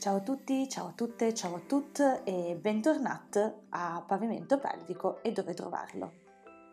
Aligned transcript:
Ciao 0.00 0.16
a 0.16 0.20
tutti, 0.20 0.66
ciao 0.66 0.86
a 0.86 0.92
tutte, 0.92 1.34
ciao 1.34 1.56
a 1.56 1.60
tutte 1.60 2.22
e 2.24 2.56
bentornati 2.58 3.38
a 3.68 4.02
Pavimento 4.06 4.58
Pelvico 4.58 5.22
e 5.22 5.30
dove 5.30 5.52
trovarlo. 5.52 6.19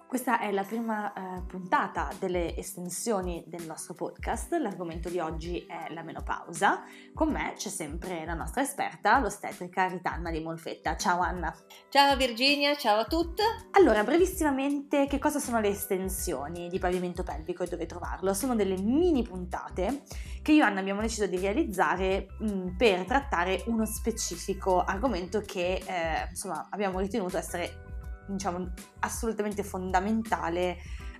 Questa 0.07 0.39
è 0.39 0.53
la 0.53 0.63
prima 0.63 1.11
eh, 1.11 1.41
puntata 1.41 2.09
delle 2.17 2.55
estensioni 2.55 3.43
del 3.45 3.65
nostro 3.65 3.93
podcast. 3.93 4.53
L'argomento 4.53 5.09
di 5.09 5.19
oggi 5.19 5.65
è 5.67 5.91
la 5.91 6.01
menopausa. 6.01 6.85
Con 7.13 7.29
me 7.29 7.51
c'è 7.57 7.67
sempre 7.67 8.23
la 8.23 8.33
nostra 8.33 8.61
esperta, 8.61 9.19
l'ostetrica 9.19 9.85
Ritanna 9.87 10.31
di 10.31 10.39
Molfetta. 10.39 10.95
Ciao 10.95 11.19
Anna. 11.19 11.53
Ciao 11.89 12.15
Virginia, 12.15 12.73
ciao 12.77 12.99
a 12.99 13.03
tutte. 13.03 13.43
Allora, 13.71 14.05
brevissimamente, 14.05 15.07
che 15.07 15.19
cosa 15.19 15.39
sono 15.39 15.59
le 15.59 15.67
estensioni 15.67 16.69
di 16.69 16.79
pavimento 16.79 17.23
pelvico 17.23 17.63
e 17.63 17.67
dove 17.67 17.85
trovarlo? 17.85 18.33
Sono 18.33 18.55
delle 18.55 18.77
mini 18.77 19.23
puntate 19.23 20.03
che 20.41 20.53
io 20.53 20.63
e 20.63 20.67
Anna 20.67 20.79
abbiamo 20.79 21.01
deciso 21.01 21.27
di 21.27 21.37
realizzare 21.37 22.27
mh, 22.39 22.77
per 22.77 23.03
trattare 23.03 23.61
uno 23.65 23.85
specifico 23.85 24.81
argomento 24.81 25.41
che 25.41 25.83
eh, 25.85 26.27
insomma 26.29 26.69
abbiamo 26.69 26.99
ritenuto 26.99 27.37
essere 27.37 27.86
diciamo, 28.27 28.71
assolutamente 28.99 29.63
fondamentale 29.63 30.77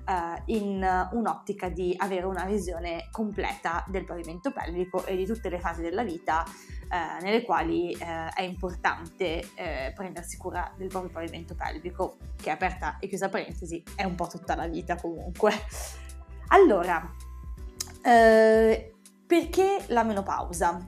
uh, 0.08 0.42
in 0.46 1.08
un'ottica 1.12 1.70
di 1.70 1.94
avere 1.98 2.26
una 2.26 2.46
visione 2.46 3.08
completa 3.12 3.84
del 3.88 4.06
pavimento 4.06 4.52
pelvico 4.52 5.06
e 5.06 5.16
di 5.16 5.26
tutte 5.26 5.50
le 5.50 5.60
fasi 5.60 5.82
della 5.82 6.04
vita 6.04 6.44
uh, 6.46 7.24
nelle 7.24 7.44
quali 7.44 7.96
uh, 8.00 8.34
è 8.34 8.42
importante 8.42 9.50
prendersi 9.94 10.38
cura 10.38 10.72
del 10.78 10.88
proprio 10.88 11.12
pavimento 11.12 11.56
pelvico, 11.56 12.18
che 12.36 12.50
aperta 12.50 12.98
e 13.00 13.08
chiusa 13.08 13.30
parentesi 13.30 13.84
è 13.96 14.04
un 14.04 14.16
po' 14.16 14.28
tutta 14.28 14.56
la 14.56 14.68
vita 14.68 14.96
comunque. 14.96 15.54
Allora, 16.50 17.14
perché 18.02 19.84
la 19.88 20.04
menopausa? 20.04 20.86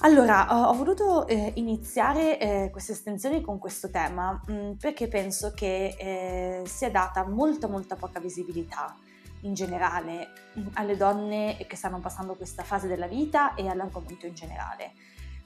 Allora, 0.00 0.68
ho 0.68 0.74
voluto 0.74 1.26
eh, 1.26 1.52
iniziare 1.54 2.38
eh, 2.38 2.70
queste 2.70 2.92
estensioni 2.92 3.40
con 3.40 3.58
questo 3.58 3.90
tema 3.90 4.38
mh, 4.44 4.52
mm, 4.52 4.72
perché 4.72 5.06
penso 5.08 5.52
che 5.54 5.94
eh, 5.96 6.62
sia 6.66 6.90
data 6.90 7.24
molta 7.24 7.68
molta 7.68 7.94
poca 7.94 8.18
visibilità 8.18 8.96
in 9.42 9.54
generale 9.54 10.28
mh, 10.54 10.60
mm, 10.60 10.66
alle 10.74 10.96
donne 10.96 11.56
che 11.66 11.76
stanno 11.76 12.00
passando 12.00 12.34
questa 12.34 12.64
fase 12.64 12.88
della 12.88 13.06
vita 13.06 13.54
e 13.54 13.68
all'argomento 13.68 14.26
in 14.26 14.34
generale. 14.34 14.92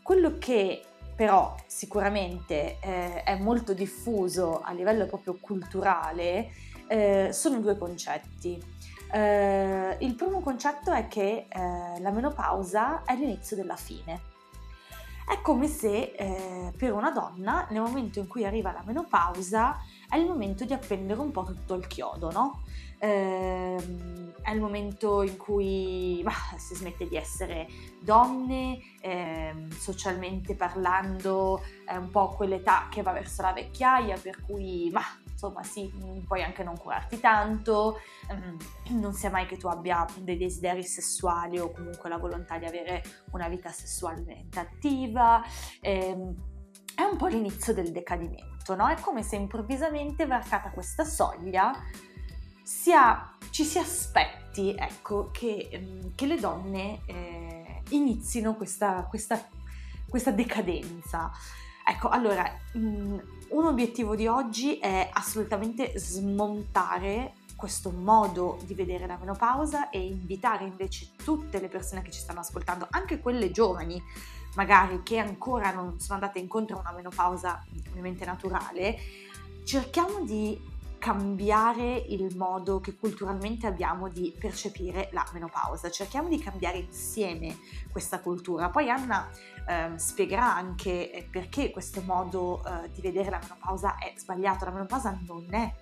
Quello 0.03 0.39
che 0.39 0.83
però 1.15 1.55
sicuramente 1.67 2.79
eh, 2.81 3.23
è 3.25 3.37
molto 3.39 3.75
diffuso 3.75 4.61
a 4.63 4.73
livello 4.73 5.07
proprio 5.07 5.37
culturale 5.41 6.51
eh, 6.89 7.31
sono 7.33 7.61
due 7.61 7.77
concetti. 7.77 8.61
Eh, 9.13 9.97
il 10.01 10.15
primo 10.15 10.41
concetto 10.41 10.91
è 10.91 11.07
che 11.07 11.47
la 11.51 12.11
menopausa 12.11 13.05
è 13.05 13.15
l'inizio 13.15 13.57
della 13.57 13.77
fine 13.77 14.37
è 15.29 15.41
come 15.43 15.69
se 15.69 16.15
eh, 16.17 16.73
per 16.77 16.93
una 16.93 17.11
donna 17.11 17.67
nel 17.71 17.83
momento 17.83 18.19
in 18.19 18.27
cui 18.27 18.45
arriva 18.45 18.73
la 18.73 18.83
menopausa 18.85 19.77
è 20.09 20.17
il 20.17 20.27
momento 20.27 20.65
di 20.65 20.73
appendere 20.73 21.21
un 21.21 21.31
po' 21.31 21.45
tutto 21.45 21.75
il 21.75 21.87
chiodo, 21.87 22.31
no? 22.31 22.63
Eh, 23.01 23.77
è 24.43 24.51
il 24.51 24.61
momento 24.61 25.23
in 25.23 25.37
cui 25.37 26.21
bah, 26.25 26.57
si 26.57 26.75
smette 26.75 27.07
di 27.07 27.17
essere 27.17 27.69
donne, 28.01 28.81
eh, 29.01 29.55
socialmente 29.79 30.55
parlando 30.55 31.63
è 31.85 31.97
un 31.97 32.11
po' 32.11 32.31
quell'età 32.31 32.89
che 32.91 33.03
va 33.03 33.13
verso 33.13 33.43
la 33.43 33.53
vecchiaia, 33.53 34.17
per 34.17 34.41
cui 34.45 34.89
bah, 34.91 35.28
insomma 35.39 35.63
sì, 35.63 35.89
puoi 36.27 36.43
anche 36.43 36.65
non 36.65 36.77
curarti 36.77 37.21
tanto, 37.21 38.01
ehm, 38.29 38.57
non 38.99 39.13
sia 39.13 39.31
mai 39.31 39.47
che 39.47 39.57
tu 39.57 39.69
abbia 39.69 40.05
dei 40.17 40.37
desideri 40.37 40.83
sessuali 40.83 41.61
o 41.61 41.71
comunque 41.71 42.09
la 42.09 42.19
volontà 42.19 42.59
di 42.59 42.65
avere 42.65 43.05
una 43.31 43.49
vita 43.49 43.71
sessualmente 43.71 44.59
attiva. 44.59 45.41
Ehm, 45.81 46.35
è 46.93 47.03
un 47.03 47.17
po' 47.17 47.29
l'inizio 47.29 47.73
del 47.73 47.93
decadimento, 47.93 48.75
no? 48.75 48.89
È 48.89 48.99
come 49.01 49.23
se 49.23 49.37
improvvisamente 49.37 50.27
varcata 50.27 50.71
questa 50.71 51.05
soglia 51.05 51.73
sia, 52.65 53.37
ci 53.51 53.63
si 53.63 53.79
aspetti, 53.79 54.75
ecco, 54.77 55.31
che, 55.31 55.69
ehm, 55.71 56.17
che 56.17 56.27
le 56.27 56.41
donne 56.41 57.03
eh, 57.07 57.83
inizino 57.91 58.57
questa, 58.57 59.07
questa, 59.09 59.41
questa 60.09 60.33
decadenza. 60.33 61.31
Ecco, 61.91 62.11
allora, 62.11 62.45
mh, 62.73 63.17
un 63.49 63.65
obiettivo 63.65 64.15
di 64.15 64.27
oggi 64.27 64.77
è 64.77 65.09
assolutamente 65.11 65.99
smontare 65.99 67.33
questo 67.57 67.91
modo 67.91 68.59
di 68.67 68.75
vedere 68.75 69.07
la 69.07 69.17
menopausa 69.17 69.89
e 69.89 69.99
invitare 70.05 70.65
invece 70.65 71.13
tutte 71.17 71.59
le 71.59 71.69
persone 71.69 72.03
che 72.03 72.11
ci 72.11 72.21
stanno 72.21 72.41
ascoltando, 72.41 72.87
anche 72.91 73.21
quelle 73.21 73.51
giovani, 73.51 74.01
magari 74.55 75.03
che 75.03 75.17
ancora 75.17 75.73
non 75.73 75.99
sono 75.99 76.17
andate 76.17 76.39
incontro 76.39 76.77
a 76.77 76.81
una 76.81 76.93
menopausa 76.93 77.65
ovviamente 77.89 78.27
naturale, 78.27 78.99
cerchiamo 79.65 80.21
di 80.25 80.61
cambiare 80.99 81.97
il 81.97 82.37
modo 82.37 82.81
che 82.81 82.97
culturalmente 82.97 83.67
abbiamo 83.67 84.09
di 84.09 84.35
percepire 84.39 85.09
la 85.13 85.27
menopausa, 85.33 85.91
cerchiamo 85.91 86.29
di 86.29 86.39
cambiare 86.39 86.79
insieme 86.79 87.57
questa 87.91 88.21
cultura. 88.21 88.69
Poi 88.69 88.91
Anna 88.91 89.29
eh, 89.67 89.93
spiegherà 89.97 90.55
anche 90.55 91.13
eh, 91.13 91.23
perché 91.31 91.71
questo 91.71 92.03
modo 92.03 92.63
eh, 92.65 92.91
di 92.91 93.01
vedere 93.01 93.31
la 93.31 93.39
menopausa 93.41 93.97
è 93.97 94.13
sbagliato. 94.17 94.65
La 94.65 94.73
menopausa 94.73 95.19
non 95.27 95.47
è 95.51 95.73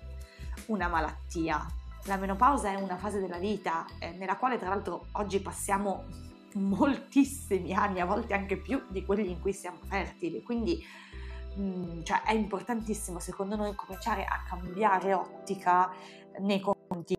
una 0.67 0.87
malattia, 0.87 1.65
la 2.05 2.15
menopausa 2.15 2.71
è 2.71 2.75
una 2.75 2.97
fase 2.97 3.19
della 3.19 3.39
vita 3.39 3.85
eh, 3.99 4.11
nella 4.11 4.37
quale 4.37 4.57
tra 4.57 4.69
l'altro 4.69 5.07
oggi 5.13 5.39
passiamo 5.39 6.05
moltissimi 6.53 7.73
anni, 7.73 7.99
a 7.99 8.05
volte 8.05 8.33
anche 8.33 8.57
più 8.57 8.81
di 8.87 9.05
quelli 9.05 9.29
in 9.29 9.39
cui 9.41 9.53
siamo 9.53 9.79
fertili, 9.87 10.41
quindi 10.41 10.83
Mm, 11.59 12.03
cioè 12.03 12.21
è 12.23 12.33
importantissimo 12.33 13.19
secondo 13.19 13.55
noi 13.55 13.73
cominciare 13.73 14.23
a 14.25 14.43
cambiare 14.47 15.13
ottica 15.13 15.91
nei 16.39 16.59
confronti 16.59 17.15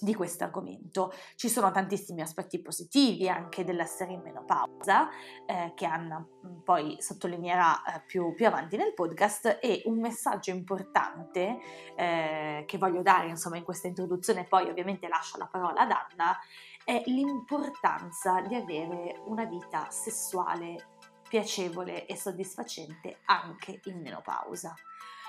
di 0.00 0.14
questo 0.14 0.44
argomento. 0.44 1.12
Ci 1.34 1.48
sono 1.48 1.70
tantissimi 1.70 2.20
aspetti 2.20 2.60
positivi 2.60 3.28
anche 3.28 3.64
dell'essere 3.64 4.12
in 4.12 4.20
menopausa, 4.20 5.08
eh, 5.46 5.72
che 5.74 5.86
Anna 5.86 6.18
mm, 6.18 6.60
poi 6.60 6.96
sottolineerà 7.00 7.82
eh, 7.82 8.02
più, 8.06 8.34
più, 8.34 8.46
avanti 8.46 8.76
nel 8.76 8.94
podcast, 8.94 9.58
e 9.60 9.82
un 9.86 9.98
messaggio 10.00 10.50
importante 10.50 11.58
eh, 11.96 12.64
che 12.66 12.78
voglio 12.78 13.02
dare 13.02 13.28
insomma 13.28 13.56
in 13.56 13.64
questa 13.64 13.88
introduzione, 13.88 14.44
poi 14.44 14.68
ovviamente 14.68 15.08
lascio 15.08 15.38
la 15.38 15.46
parola 15.46 15.80
ad 15.80 15.90
Anna, 15.90 16.38
è 16.84 17.02
l'importanza 17.06 18.40
di 18.42 18.54
avere 18.54 19.20
una 19.24 19.44
vita 19.44 19.88
sessuale 19.90 20.94
piacevole 21.28 22.06
e 22.06 22.16
soddisfacente 22.16 23.20
anche 23.24 23.80
in 23.84 24.00
menopausa. 24.00 24.74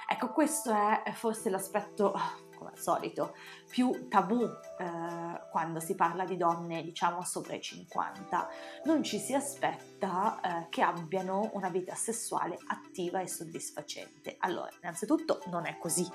Ecco, 0.09 0.31
questo 0.31 0.71
è 0.71 1.11
forse 1.13 1.49
l'aspetto, 1.49 2.13
come 2.67 2.71
al 2.71 2.79
solito, 2.79 3.35
più 3.69 4.07
tabù 4.09 4.43
eh, 4.43 5.49
quando 5.51 5.79
si 5.79 5.95
parla 5.95 6.25
di 6.25 6.37
donne, 6.37 6.83
diciamo, 6.83 7.23
sopra 7.23 7.55
i 7.55 7.61
50. 7.61 8.49
Non 8.85 9.03
ci 9.03 9.19
si 9.19 9.33
aspetta 9.33 10.39
eh, 10.41 10.69
che 10.69 10.81
abbiano 10.81 11.49
una 11.53 11.69
vita 11.69 11.95
sessuale 11.95 12.57
attiva 12.67 13.21
e 13.21 13.27
soddisfacente. 13.27 14.35
Allora, 14.39 14.69
innanzitutto 14.81 15.41
non 15.47 15.65
è 15.65 15.77
così. 15.77 16.07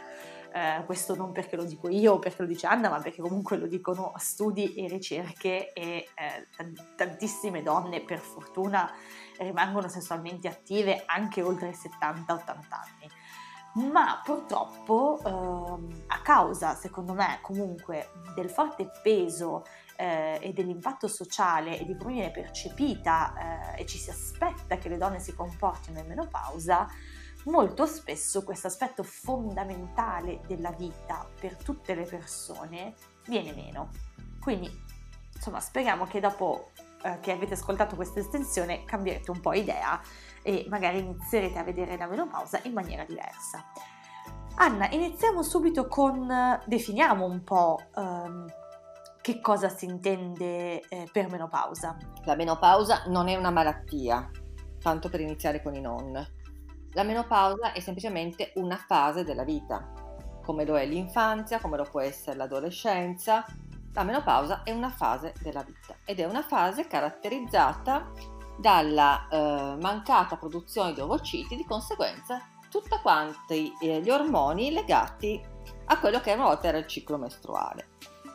Eh, 0.55 0.85
questo 0.85 1.15
non 1.15 1.33
perché 1.33 1.57
lo 1.57 1.65
dico 1.65 1.89
io 1.89 2.15
o 2.15 2.19
perché 2.19 2.43
lo 2.43 2.49
dice 2.49 2.67
Anna, 2.67 2.91
ma 2.91 3.01
perché 3.01 3.23
comunque 3.23 3.57
lo 3.57 3.67
dicono 3.67 4.13
studi 4.17 4.75
e 4.75 4.87
ricerche 4.87 5.73
e 5.73 6.09
eh, 6.15 6.49
tantissime 6.95 7.63
donne, 7.63 8.03
per 8.03 8.19
fortuna, 8.19 8.93
rimangono 9.39 9.89
sessualmente 9.89 10.49
attive 10.49 11.05
anche 11.07 11.41
oltre 11.41 11.71
i 11.71 11.73
70-80 11.73 12.45
anni. 12.69 13.11
Ma 13.75 14.21
purtroppo 14.23 15.19
ehm, 15.25 16.05
a 16.09 16.21
causa, 16.21 16.75
secondo 16.75 17.15
me, 17.15 17.39
comunque 17.41 18.11
del 18.35 18.51
forte 18.51 18.91
peso 19.03 19.65
eh, 19.97 20.39
e 20.43 20.53
dell'impatto 20.53 21.09
sociale 21.09 21.79
e 21.79 21.87
di 21.87 21.97
come 21.97 22.13
viene 22.13 22.31
percepita 22.31 23.73
eh, 23.75 23.83
e 23.83 23.87
ci 23.87 23.97
si 23.97 24.11
aspetta 24.11 24.77
che 24.77 24.91
le 24.91 24.99
donne 24.99 25.21
si 25.21 25.35
comportino 25.35 26.01
in 26.01 26.07
menopausa, 26.07 26.87
molto 27.45 27.87
spesso 27.87 28.45
questo 28.45 28.67
aspetto 28.67 29.03
fondamentale 29.03 30.41
della 30.47 30.73
vita 30.73 31.27
per 31.41 31.57
tutte 31.57 31.95
le 31.95 32.05
persone 32.05 32.95
viene 33.27 33.55
meno. 33.55 33.89
Quindi, 34.39 34.71
insomma, 35.35 35.61
speriamo 35.61 36.07
che 36.07 36.21
dopo 36.21 36.72
eh, 37.03 37.19
che 37.21 37.33
avete 37.33 37.55
ascoltato 37.55 37.97
questa 37.97 38.21
estensione 38.21 38.85
cambierete 38.85 39.31
un 39.31 39.41
po' 39.41 39.53
idea 39.53 40.01
e 40.43 40.67
magari 40.69 40.99
inizierete 40.99 41.59
a 41.59 41.63
vedere 41.63 41.97
la 41.97 42.07
menopausa 42.07 42.61
in 42.65 42.73
maniera 42.73 43.05
diversa. 43.05 43.65
Anna, 44.57 44.89
iniziamo 44.91 45.43
subito 45.43 45.87
con, 45.89 46.29
definiamo 46.67 47.25
un 47.25 47.43
po' 47.43 47.81
ehm, 47.97 48.47
che 49.21 49.41
cosa 49.41 49.69
si 49.69 49.87
intende 49.87 50.81
eh, 50.81 51.09
per 51.11 51.31
menopausa. 51.31 51.97
La 52.25 52.35
menopausa 52.35 53.05
non 53.07 53.29
è 53.29 53.37
una 53.37 53.51
malattia, 53.51 54.31
tanto 54.79 55.09
per 55.09 55.21
iniziare 55.21 55.63
con 55.63 55.75
i 55.75 55.81
non. 55.81 56.13
La 56.93 57.03
menopausa 57.03 57.73
è 57.73 57.81
semplicemente 57.81 58.53
una 58.57 58.77
fase 58.77 59.25
della 59.25 59.45
vita, 59.45 59.91
come 60.45 60.65
lo 60.67 60.77
è 60.77 60.85
l'infanzia, 60.85 61.61
come 61.61 61.79
lo 61.79 61.85
può 61.85 62.01
essere 62.01 62.37
l'adolescenza, 62.37 63.47
la 63.95 64.03
menopausa 64.05 64.63
è 64.63 64.71
una 64.71 64.91
fase 64.91 65.35
della 65.41 65.63
vita 65.63 65.97
ed 66.05 66.19
è 66.21 66.25
una 66.25 66.43
fase 66.43 66.87
caratterizzata 66.87 68.11
dalla 68.59 69.29
eh, 69.29 69.77
mancata 69.81 70.37
produzione 70.37 70.93
di 70.93 71.01
ovociti, 71.01 71.57
di 71.57 71.65
conseguenza 71.65 72.47
tutti 72.71 72.97
quanti 73.03 73.73
eh, 73.81 74.01
gli 74.01 74.09
ormoni 74.09 74.73
legati 74.73 75.41
a 75.87 75.99
quello 75.99 76.21
che 76.21 76.33
una 76.33 76.45
volta 76.45 76.69
era 76.69 76.79
il 76.79 76.87
ciclo 76.87 77.19
mestruale. 77.19 77.91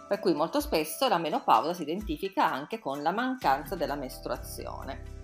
Per 0.07 0.19
cui 0.19 0.33
molto 0.33 0.61
spesso 0.61 1.07
la 1.07 1.17
menopausa 1.17 1.73
si 1.73 1.81
identifica 1.81 2.49
anche 2.49 2.79
con 2.79 3.01
la 3.01 3.11
mancanza 3.11 3.75
della 3.75 3.95
mestruazione. 3.95 5.16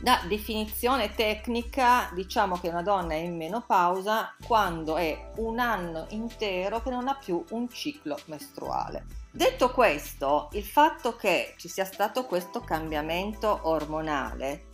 Da 0.00 0.20
definizione 0.28 1.12
tecnica 1.12 2.08
diciamo 2.14 2.56
che 2.58 2.68
una 2.68 2.82
donna 2.82 3.14
è 3.14 3.16
in 3.16 3.36
menopausa 3.36 4.32
quando 4.46 4.96
è 4.96 5.30
un 5.38 5.58
anno 5.58 6.06
intero 6.10 6.80
che 6.80 6.90
non 6.90 7.08
ha 7.08 7.16
più 7.16 7.44
un 7.50 7.68
ciclo 7.68 8.16
mestruale. 8.26 9.06
Detto 9.32 9.72
questo, 9.72 10.50
il 10.52 10.64
fatto 10.64 11.16
che 11.16 11.54
ci 11.56 11.68
sia 11.68 11.84
stato 11.84 12.26
questo 12.26 12.60
cambiamento 12.60 13.60
ormonale 13.64 14.66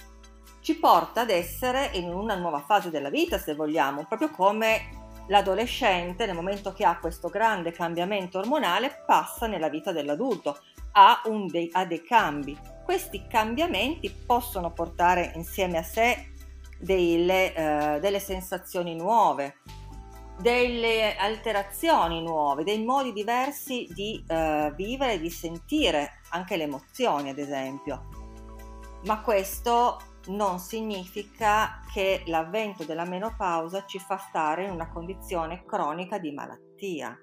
ci 0.60 0.76
porta 0.78 1.22
ad 1.22 1.30
essere 1.30 1.90
in 1.94 2.12
una 2.12 2.34
nuova 2.34 2.60
fase 2.60 2.90
della 2.90 3.10
vita, 3.10 3.38
se 3.38 3.54
vogliamo, 3.54 4.04
proprio 4.04 4.30
come 4.30 5.04
l'adolescente 5.28 6.26
nel 6.26 6.34
momento 6.34 6.72
che 6.74 6.84
ha 6.84 6.98
questo 6.98 7.28
grande 7.28 7.72
cambiamento 7.72 8.38
ormonale 8.38 9.02
passa 9.06 9.46
nella 9.46 9.70
vita 9.70 9.90
dell'adulto, 9.90 10.58
ha, 10.92 11.22
dei, 11.48 11.70
ha 11.72 11.84
dei 11.86 12.02
cambi 12.02 12.58
questi 12.84 13.26
cambiamenti 13.26 14.10
possono 14.10 14.72
portare 14.72 15.32
insieme 15.34 15.78
a 15.78 15.82
sé 15.82 16.32
delle, 16.78 17.54
eh, 17.54 18.00
delle 18.00 18.20
sensazioni 18.20 18.94
nuove, 18.94 19.56
delle 20.38 21.16
alterazioni 21.16 22.22
nuove, 22.22 22.62
dei 22.62 22.84
modi 22.84 23.12
diversi 23.12 23.88
di 23.92 24.22
eh, 24.26 24.72
vivere 24.76 25.18
di 25.18 25.30
sentire 25.30 26.20
anche 26.30 26.56
le 26.56 26.64
emozioni, 26.64 27.30
ad 27.30 27.38
esempio. 27.38 28.08
Ma 29.04 29.20
questo 29.20 29.98
non 30.26 30.58
significa 30.58 31.80
che 31.92 32.22
l'avvento 32.26 32.84
della 32.84 33.04
menopausa 33.04 33.84
ci 33.84 33.98
fa 33.98 34.16
stare 34.16 34.64
in 34.64 34.70
una 34.70 34.90
condizione 34.90 35.64
cronica 35.64 36.18
di 36.18 36.32
malattia. 36.32 37.16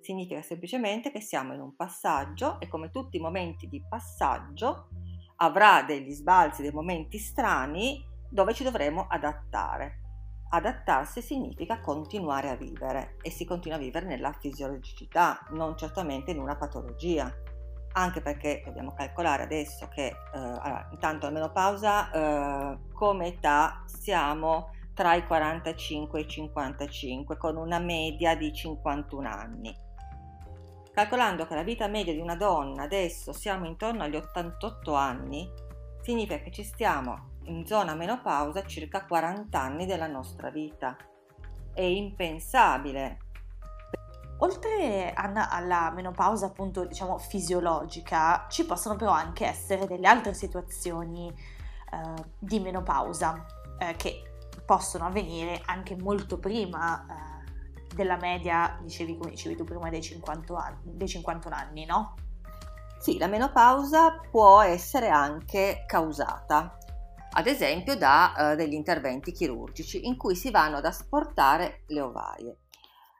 Significa 0.00 0.40
semplicemente 0.42 1.10
che 1.10 1.20
siamo 1.20 1.52
in 1.52 1.60
un 1.60 1.74
passaggio 1.74 2.60
e 2.60 2.68
come 2.68 2.90
tutti 2.90 3.16
i 3.16 3.20
momenti 3.20 3.66
di 3.66 3.82
passaggio 3.86 4.88
avrà 5.36 5.82
degli 5.82 6.12
sbalzi, 6.12 6.62
dei 6.62 6.72
momenti 6.72 7.18
strani 7.18 8.04
dove 8.28 8.54
ci 8.54 8.64
dovremo 8.64 9.06
adattare. 9.08 10.00
Adattarsi 10.48 11.20
significa 11.20 11.80
continuare 11.80 12.48
a 12.48 12.56
vivere 12.56 13.16
e 13.20 13.30
si 13.30 13.44
continua 13.44 13.76
a 13.76 13.80
vivere 13.80 14.06
nella 14.06 14.32
fisiologicità, 14.32 15.40
non 15.50 15.76
certamente 15.76 16.30
in 16.30 16.38
una 16.38 16.56
patologia. 16.56 17.32
Anche 17.92 18.20
perché 18.20 18.62
dobbiamo 18.64 18.92
calcolare 18.92 19.44
adesso 19.44 19.88
che 19.88 20.06
eh, 20.06 20.14
allora, 20.32 20.88
intanto 20.92 21.26
la 21.26 21.32
menopausa 21.32 22.10
eh, 22.10 22.78
come 22.92 23.26
età 23.28 23.82
siamo 23.86 24.70
tra 24.92 25.14
i 25.14 25.26
45 25.26 26.18
e 26.18 26.22
i 26.22 26.28
55 26.28 27.36
con 27.36 27.56
una 27.56 27.78
media 27.78 28.36
di 28.36 28.52
51 28.52 29.28
anni 29.28 29.85
Calcolando 30.96 31.46
che 31.46 31.54
la 31.54 31.62
vita 31.62 31.88
media 31.88 32.14
di 32.14 32.20
una 32.20 32.36
donna 32.36 32.84
adesso 32.84 33.34
siamo 33.34 33.66
intorno 33.66 34.02
agli 34.02 34.16
88 34.16 34.94
anni, 34.94 35.46
significa 36.00 36.38
che 36.38 36.50
ci 36.50 36.64
stiamo 36.64 37.32
in 37.42 37.66
zona 37.66 37.94
menopausa 37.94 38.64
circa 38.64 39.04
40 39.04 39.60
anni 39.60 39.84
della 39.84 40.06
nostra 40.06 40.48
vita. 40.48 40.96
È 41.74 41.82
impensabile. 41.82 43.18
Oltre 44.38 45.12
alla 45.12 45.92
menopausa 45.94 46.46
appunto 46.46 46.86
diciamo 46.86 47.18
fisiologica, 47.18 48.46
ci 48.48 48.64
possono 48.64 48.96
però 48.96 49.10
anche 49.10 49.44
essere 49.44 49.86
delle 49.86 50.08
altre 50.08 50.32
situazioni 50.32 51.28
eh, 51.28 52.24
di 52.38 52.58
menopausa 52.58 53.44
eh, 53.78 53.96
che 53.96 54.22
possono 54.64 55.04
avvenire 55.04 55.60
anche 55.66 55.94
molto 55.94 56.38
prima 56.38 57.04
eh, 57.06 57.35
della 57.96 58.16
media, 58.16 58.78
dicevi 58.82 59.16
come 59.16 59.30
dicevi 59.30 59.56
tu 59.56 59.64
prima, 59.64 59.88
dei 59.88 60.02
50 60.02 60.54
anni, 60.56 60.78
dei 60.84 61.08
51 61.08 61.56
anni, 61.56 61.84
no? 61.86 62.14
Sì, 62.98 63.18
la 63.18 63.26
menopausa 63.26 64.20
può 64.30 64.60
essere 64.60 65.08
anche 65.08 65.84
causata, 65.86 66.76
ad 67.32 67.46
esempio 67.46 67.96
da 67.96 68.34
uh, 68.36 68.56
degli 68.56 68.72
interventi 68.72 69.32
chirurgici 69.32 70.06
in 70.06 70.16
cui 70.16 70.34
si 70.34 70.50
vanno 70.50 70.78
ad 70.78 70.84
asportare 70.84 71.82
le 71.88 72.00
ovaie. 72.00 72.56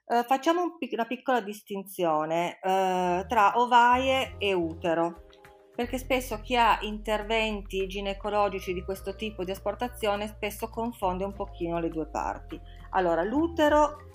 Uh, 0.06 0.22
facciamo 0.22 0.62
un 0.62 0.78
pic- 0.78 0.92
una 0.92 1.04
piccola 1.04 1.40
distinzione 1.40 2.58
uh, 2.62 3.26
tra 3.26 3.52
ovaie 3.56 4.36
e 4.38 4.52
utero, 4.54 5.26
perché 5.74 5.98
spesso 5.98 6.40
chi 6.40 6.56
ha 6.56 6.78
interventi 6.82 7.86
ginecologici 7.86 8.72
di 8.72 8.82
questo 8.82 9.14
tipo 9.14 9.44
di 9.44 9.50
asportazione 9.50 10.26
spesso 10.26 10.70
confonde 10.70 11.24
un 11.24 11.34
pochino 11.34 11.78
le 11.78 11.90
due 11.90 12.06
parti. 12.06 12.58
Allora, 12.90 13.22
l'utero 13.22 14.06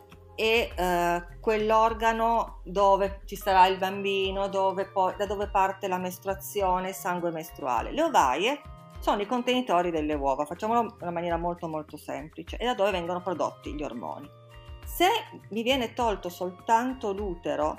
e 0.41 0.71
eh, 0.75 1.23
quell'organo 1.39 2.61
dove 2.63 3.21
ci 3.25 3.35
sarà 3.35 3.67
il 3.67 3.77
bambino, 3.77 4.47
dove 4.47 4.85
poi, 4.85 5.13
da 5.15 5.27
dove 5.27 5.47
parte 5.47 5.87
la 5.87 5.99
mestruazione, 5.99 6.93
sangue 6.93 7.29
mestruale. 7.29 7.91
Le 7.91 8.01
ovaie 8.01 8.61
sono 8.97 9.21
i 9.21 9.27
contenitori 9.27 9.91
delle 9.91 10.15
uova, 10.15 10.45
facciamolo 10.45 10.81
in 10.81 10.93
una 10.99 11.11
maniera 11.11 11.37
molto 11.37 11.67
molto 11.67 11.95
semplice, 11.95 12.57
e 12.57 12.65
da 12.65 12.73
dove 12.73 12.89
vengono 12.89 13.21
prodotti 13.21 13.75
gli 13.75 13.83
ormoni. 13.83 14.27
Se 14.83 15.05
mi 15.49 15.61
viene 15.61 15.93
tolto 15.93 16.27
soltanto 16.27 17.13
l'utero, 17.13 17.77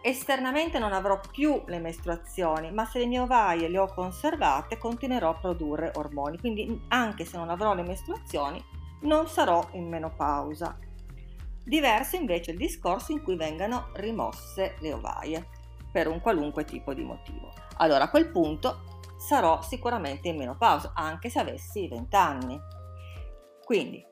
esternamente 0.00 0.78
non 0.78 0.94
avrò 0.94 1.20
più 1.20 1.64
le 1.66 1.80
mestruazioni, 1.80 2.72
ma 2.72 2.86
se 2.86 3.00
le 3.00 3.06
mie 3.06 3.20
ovaie 3.20 3.68
le 3.68 3.78
ho 3.78 3.92
conservate, 3.92 4.78
continuerò 4.78 5.28
a 5.28 5.38
produrre 5.38 5.92
ormoni. 5.96 6.38
Quindi 6.38 6.82
anche 6.88 7.26
se 7.26 7.36
non 7.36 7.50
avrò 7.50 7.74
le 7.74 7.82
mestruazioni, 7.82 8.64
non 9.02 9.28
sarò 9.28 9.62
in 9.72 9.86
menopausa. 9.86 10.78
Diverso 11.68 12.16
invece 12.16 12.52
il 12.52 12.56
discorso 12.56 13.12
in 13.12 13.22
cui 13.22 13.36
vengano 13.36 13.90
rimosse 13.96 14.76
le 14.80 14.94
ovaie 14.94 15.48
per 15.92 16.08
un 16.08 16.18
qualunque 16.18 16.64
tipo 16.64 16.94
di 16.94 17.04
motivo. 17.04 17.52
Allora 17.76 18.04
a 18.04 18.08
quel 18.08 18.30
punto 18.30 19.02
sarò 19.18 19.60
sicuramente 19.60 20.28
in 20.28 20.38
menopausa, 20.38 20.92
anche 20.94 21.28
se 21.28 21.40
avessi 21.40 21.86
20 21.86 22.16
anni. 22.16 22.58
Quindi 23.62 24.02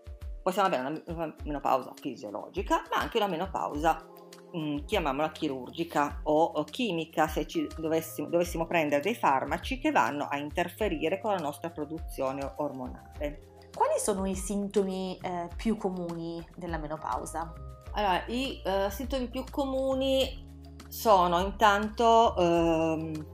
possiamo 0.42 0.68
avere 0.68 1.02
una 1.06 1.34
menopausa 1.44 1.94
fisiologica, 1.98 2.82
ma 2.90 3.00
anche 3.00 3.16
una 3.16 3.26
menopausa, 3.26 4.06
mm, 4.54 4.84
chiamiamola 4.84 5.30
chirurgica 5.30 6.20
o, 6.24 6.42
o 6.42 6.64
chimica, 6.64 7.26
se 7.26 7.46
ci 7.46 7.66
dovessimo, 7.78 8.28
dovessimo 8.28 8.66
prendere 8.66 9.00
dei 9.00 9.14
farmaci 9.14 9.78
che 9.78 9.92
vanno 9.92 10.28
a 10.28 10.36
interferire 10.36 11.20
con 11.20 11.32
la 11.32 11.40
nostra 11.40 11.70
produzione 11.70 12.52
ormonale. 12.56 13.55
Quali 13.76 13.98
sono 13.98 14.24
i 14.24 14.34
sintomi 14.34 15.18
eh, 15.20 15.50
più 15.54 15.76
comuni 15.76 16.42
della 16.56 16.78
menopausa? 16.78 17.52
Allora, 17.92 18.24
i 18.28 18.62
eh, 18.64 18.88
sintomi 18.90 19.28
più 19.28 19.44
comuni 19.50 20.64
sono 20.88 21.40
intanto 21.40 22.34
ehm, 22.38 23.26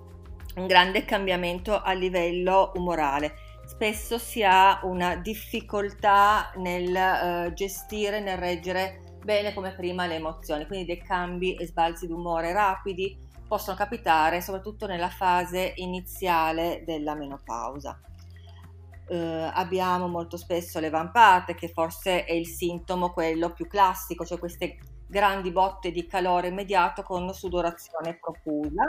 un 0.56 0.66
grande 0.66 1.04
cambiamento 1.04 1.80
a 1.80 1.92
livello 1.92 2.72
umorale. 2.74 3.34
Spesso 3.66 4.18
si 4.18 4.42
ha 4.42 4.80
una 4.82 5.14
difficoltà 5.14 6.50
nel 6.56 6.92
eh, 6.92 7.52
gestire, 7.54 8.18
nel 8.18 8.38
reggere 8.38 9.18
bene 9.22 9.54
come 9.54 9.76
prima 9.76 10.06
le 10.06 10.16
emozioni, 10.16 10.66
quindi 10.66 10.86
dei 10.86 11.02
cambi 11.04 11.54
e 11.54 11.68
sbalzi 11.68 12.08
d'umore 12.08 12.52
rapidi 12.52 13.16
possono 13.46 13.76
capitare 13.76 14.40
soprattutto 14.40 14.88
nella 14.88 15.08
fase 15.08 15.74
iniziale 15.76 16.82
della 16.84 17.14
menopausa 17.14 17.96
eh, 19.12 19.50
abbiamo 19.52 20.08
molto 20.08 20.38
spesso 20.38 20.80
le 20.80 20.88
vampate, 20.88 21.54
che 21.54 21.68
forse 21.68 22.24
è 22.24 22.32
il 22.32 22.46
sintomo 22.46 23.12
quello 23.12 23.52
più 23.52 23.66
classico, 23.66 24.24
cioè 24.24 24.38
queste 24.38 24.78
grandi 25.06 25.50
botte 25.50 25.90
di 25.90 26.06
calore 26.06 26.48
immediato 26.48 27.02
con 27.02 27.30
sudorazione 27.34 28.18
profusa, 28.18 28.86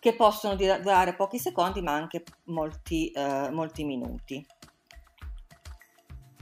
che 0.00 0.14
possono 0.14 0.54
durare 0.56 1.14
pochi 1.14 1.38
secondi 1.38 1.82
ma 1.82 1.92
anche 1.92 2.24
molti, 2.44 3.10
eh, 3.10 3.50
molti 3.50 3.84
minuti. 3.84 4.44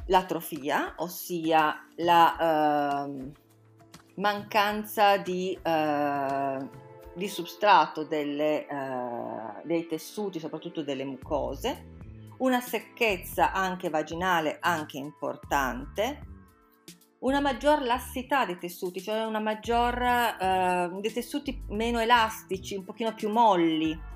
L'atrofia, 0.06 0.94
ossia 0.98 1.88
la 1.96 3.06
eh, 3.08 3.32
mancanza 4.16 5.16
di, 5.16 5.58
eh, 5.60 6.68
di 7.14 7.28
substrato 7.28 8.04
delle, 8.04 8.66
eh, 8.66 9.62
dei 9.64 9.88
tessuti, 9.88 10.38
soprattutto 10.38 10.82
delle 10.82 11.04
mucose, 11.04 11.90
una 12.42 12.60
secchezza 12.60 13.52
anche 13.52 13.88
vaginale 13.88 14.58
anche 14.60 14.98
importante, 14.98 16.30
una 17.20 17.40
maggior 17.40 17.82
lassità 17.82 18.44
dei 18.44 18.58
tessuti, 18.58 19.00
cioè 19.00 19.24
una 19.24 19.38
maggior, 19.38 20.02
eh, 20.02 20.90
dei 21.00 21.12
tessuti 21.12 21.62
meno 21.68 22.00
elastici, 22.00 22.74
un 22.74 22.84
pochino 22.84 23.14
più 23.14 23.30
molli. 23.30 24.10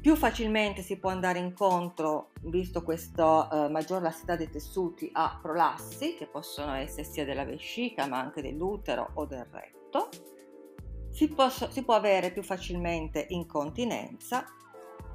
Più 0.00 0.16
facilmente 0.16 0.80
si 0.80 0.98
può 0.98 1.10
andare 1.10 1.38
incontro, 1.38 2.30
visto 2.44 2.82
questa 2.82 3.48
eh, 3.48 3.68
maggior 3.68 4.00
lassità 4.00 4.34
dei 4.34 4.50
tessuti, 4.50 5.10
a 5.12 5.38
prolassi, 5.40 6.16
che 6.16 6.26
possono 6.26 6.72
essere 6.72 7.04
sia 7.04 7.26
della 7.26 7.44
vescica 7.44 8.06
ma 8.06 8.18
anche 8.18 8.40
dell'utero 8.40 9.10
o 9.14 9.26
del 9.26 9.46
retto. 9.50 10.08
Si, 11.10 11.28
posso, 11.28 11.70
si 11.70 11.84
può 11.84 11.94
avere 11.94 12.32
più 12.32 12.42
facilmente 12.42 13.26
incontinenza 13.28 14.46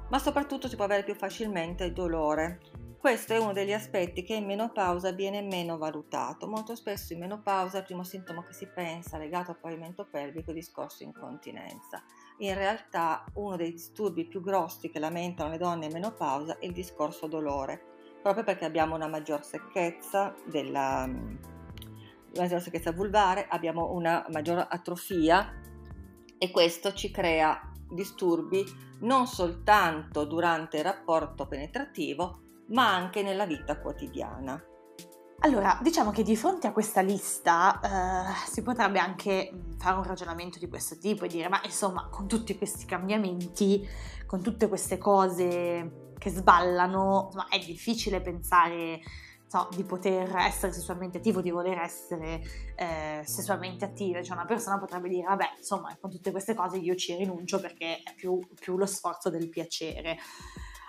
ma 0.08 0.18
soprattutto 0.18 0.68
si 0.68 0.76
può 0.76 0.84
avere 0.84 1.04
più 1.04 1.14
facilmente 1.14 1.84
il 1.84 1.92
dolore. 1.92 2.60
Questo 2.98 3.32
è 3.32 3.38
uno 3.38 3.52
degli 3.52 3.72
aspetti 3.72 4.24
che 4.24 4.34
in 4.34 4.44
menopausa 4.44 5.12
viene 5.12 5.40
meno 5.40 5.78
valutato. 5.78 6.48
Molto 6.48 6.74
spesso 6.74 7.12
in 7.12 7.20
menopausa 7.20 7.78
il 7.78 7.84
primo 7.84 8.02
sintomo 8.02 8.42
che 8.42 8.52
si 8.52 8.66
pensa 8.66 9.18
legato 9.18 9.52
al 9.52 9.60
pavimento 9.60 10.04
pelvico 10.10 10.50
è 10.50 10.52
il 10.52 10.58
discorso 10.58 11.04
incontinenza. 11.04 12.02
In 12.38 12.54
realtà 12.54 13.24
uno 13.34 13.54
dei 13.56 13.70
disturbi 13.70 14.26
più 14.26 14.40
grossi 14.40 14.90
che 14.90 14.98
lamentano 14.98 15.50
le 15.50 15.58
donne 15.58 15.86
in 15.86 15.92
menopausa 15.92 16.58
è 16.58 16.66
il 16.66 16.72
discorso 16.72 17.28
dolore, 17.28 17.80
proprio 18.20 18.42
perché 18.42 18.64
abbiamo 18.64 18.96
una 18.96 19.06
maggior 19.06 19.44
secchezza 19.44 20.34
della, 20.44 21.04
una 21.04 21.40
maggior 22.34 22.60
secchezza 22.60 22.90
vulvare, 22.90 23.46
abbiamo 23.48 23.92
una 23.92 24.26
maggior 24.30 24.66
atrofia 24.68 25.54
e 26.36 26.50
questo 26.50 26.92
ci 26.94 27.12
crea 27.12 27.72
disturbi 27.90 28.64
non 29.00 29.26
soltanto 29.26 30.24
durante 30.24 30.78
il 30.78 30.84
rapporto 30.84 31.46
penetrativo, 31.46 32.40
ma 32.68 32.92
anche 32.92 33.22
nella 33.22 33.46
vita 33.46 33.78
quotidiana. 33.78 34.62
Allora, 35.40 35.78
diciamo 35.80 36.10
che 36.10 36.24
di 36.24 36.36
fronte 36.36 36.66
a 36.66 36.72
questa 36.72 37.00
lista 37.00 37.78
eh, 37.80 38.48
si 38.50 38.62
potrebbe 38.62 38.98
anche 38.98 39.52
fare 39.78 39.96
un 39.96 40.02
ragionamento 40.02 40.58
di 40.58 40.68
questo 40.68 40.98
tipo 40.98 41.24
e 41.24 41.28
dire, 41.28 41.48
ma 41.48 41.60
insomma, 41.62 42.08
con 42.08 42.26
tutti 42.26 42.58
questi 42.58 42.86
cambiamenti, 42.86 43.88
con 44.26 44.42
tutte 44.42 44.66
queste 44.66 44.98
cose 44.98 46.12
che 46.18 46.30
sballano, 46.30 47.26
insomma, 47.26 47.46
è 47.48 47.58
difficile 47.60 48.20
pensare 48.20 49.00
so, 49.48 49.68
di 49.74 49.82
poter 49.82 50.34
essere 50.36 50.72
sessualmente 50.72 51.18
attivo, 51.18 51.40
di 51.40 51.50
voler 51.50 51.78
essere 51.78 52.40
eh, 52.76 53.22
sessualmente 53.24 53.84
attiva. 53.84 54.22
Cioè 54.22 54.36
una 54.36 54.44
persona 54.44 54.78
potrebbe 54.78 55.08
dire, 55.08 55.26
vabbè, 55.26 55.54
insomma, 55.56 55.96
con 56.00 56.10
tutte 56.10 56.30
queste 56.30 56.54
cose 56.54 56.76
io 56.76 56.94
ci 56.94 57.14
rinuncio 57.16 57.58
perché 57.58 58.02
è 58.02 58.14
più, 58.14 58.38
più 58.60 58.76
lo 58.76 58.86
sforzo 58.86 59.30
del 59.30 59.48
piacere. 59.48 60.18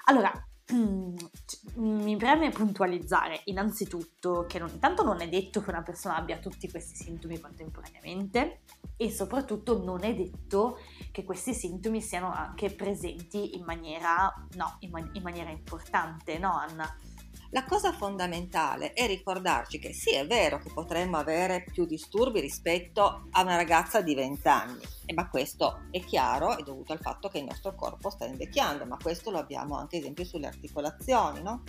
Allora, 0.06 0.32
mi 1.76 2.16
preme 2.18 2.50
puntualizzare 2.50 3.42
innanzitutto 3.46 4.46
che 4.48 4.60
non, 4.60 4.70
intanto 4.70 5.04
non 5.04 5.22
è 5.22 5.28
detto 5.28 5.62
che 5.62 5.70
una 5.72 5.82
persona 5.82 6.16
abbia 6.16 6.38
tutti 6.38 6.70
questi 6.70 6.96
sintomi 6.96 7.40
contemporaneamente 7.40 8.62
e 8.96 9.10
soprattutto 9.10 9.84
non 9.84 10.04
è 10.04 10.14
detto 10.14 10.78
che 11.12 11.24
questi 11.24 11.54
sintomi 11.54 12.02
siano 12.02 12.32
anche 12.32 12.70
presenti 12.70 13.56
in 13.58 13.64
maniera, 13.64 14.32
no, 14.56 14.76
in, 14.80 14.92
man- 14.92 15.10
in 15.14 15.24
maniera 15.24 15.50
importante, 15.50 16.38
no 16.38 16.54
Anna? 16.54 16.98
La 17.52 17.66
cosa 17.66 17.92
fondamentale 17.92 18.94
è 18.94 19.08
ricordarci 19.08 19.80
che 19.80 19.92
sì, 19.92 20.14
è 20.14 20.28
vero 20.28 20.60
che 20.60 20.72
potremmo 20.72 21.18
avere 21.18 21.64
più 21.64 21.86
disturbi 21.86 22.40
rispetto 22.40 23.28
a 23.32 23.42
una 23.42 23.56
ragazza 23.56 24.02
di 24.02 24.14
20 24.14 24.48
anni, 24.48 24.84
ma 25.16 25.28
questo 25.30 25.88
è 25.90 26.00
chiaro, 26.00 26.56
è 26.56 26.62
dovuto 26.62 26.94
al 26.94 27.00
fatto 27.00 27.28
che 27.28 27.40
il 27.40 27.46
nostro 27.46 27.74
corpo 27.74 28.12
sta 28.12 28.26
invecchiando, 28.26 28.86
ma 28.86 28.98
questo 29.02 29.32
lo 29.32 29.40
abbiamo 29.40 29.76
anche 29.78 29.98
esempio 29.98 30.26
sulle 30.26 30.46
articolazioni, 30.46 31.42
no? 31.42 31.64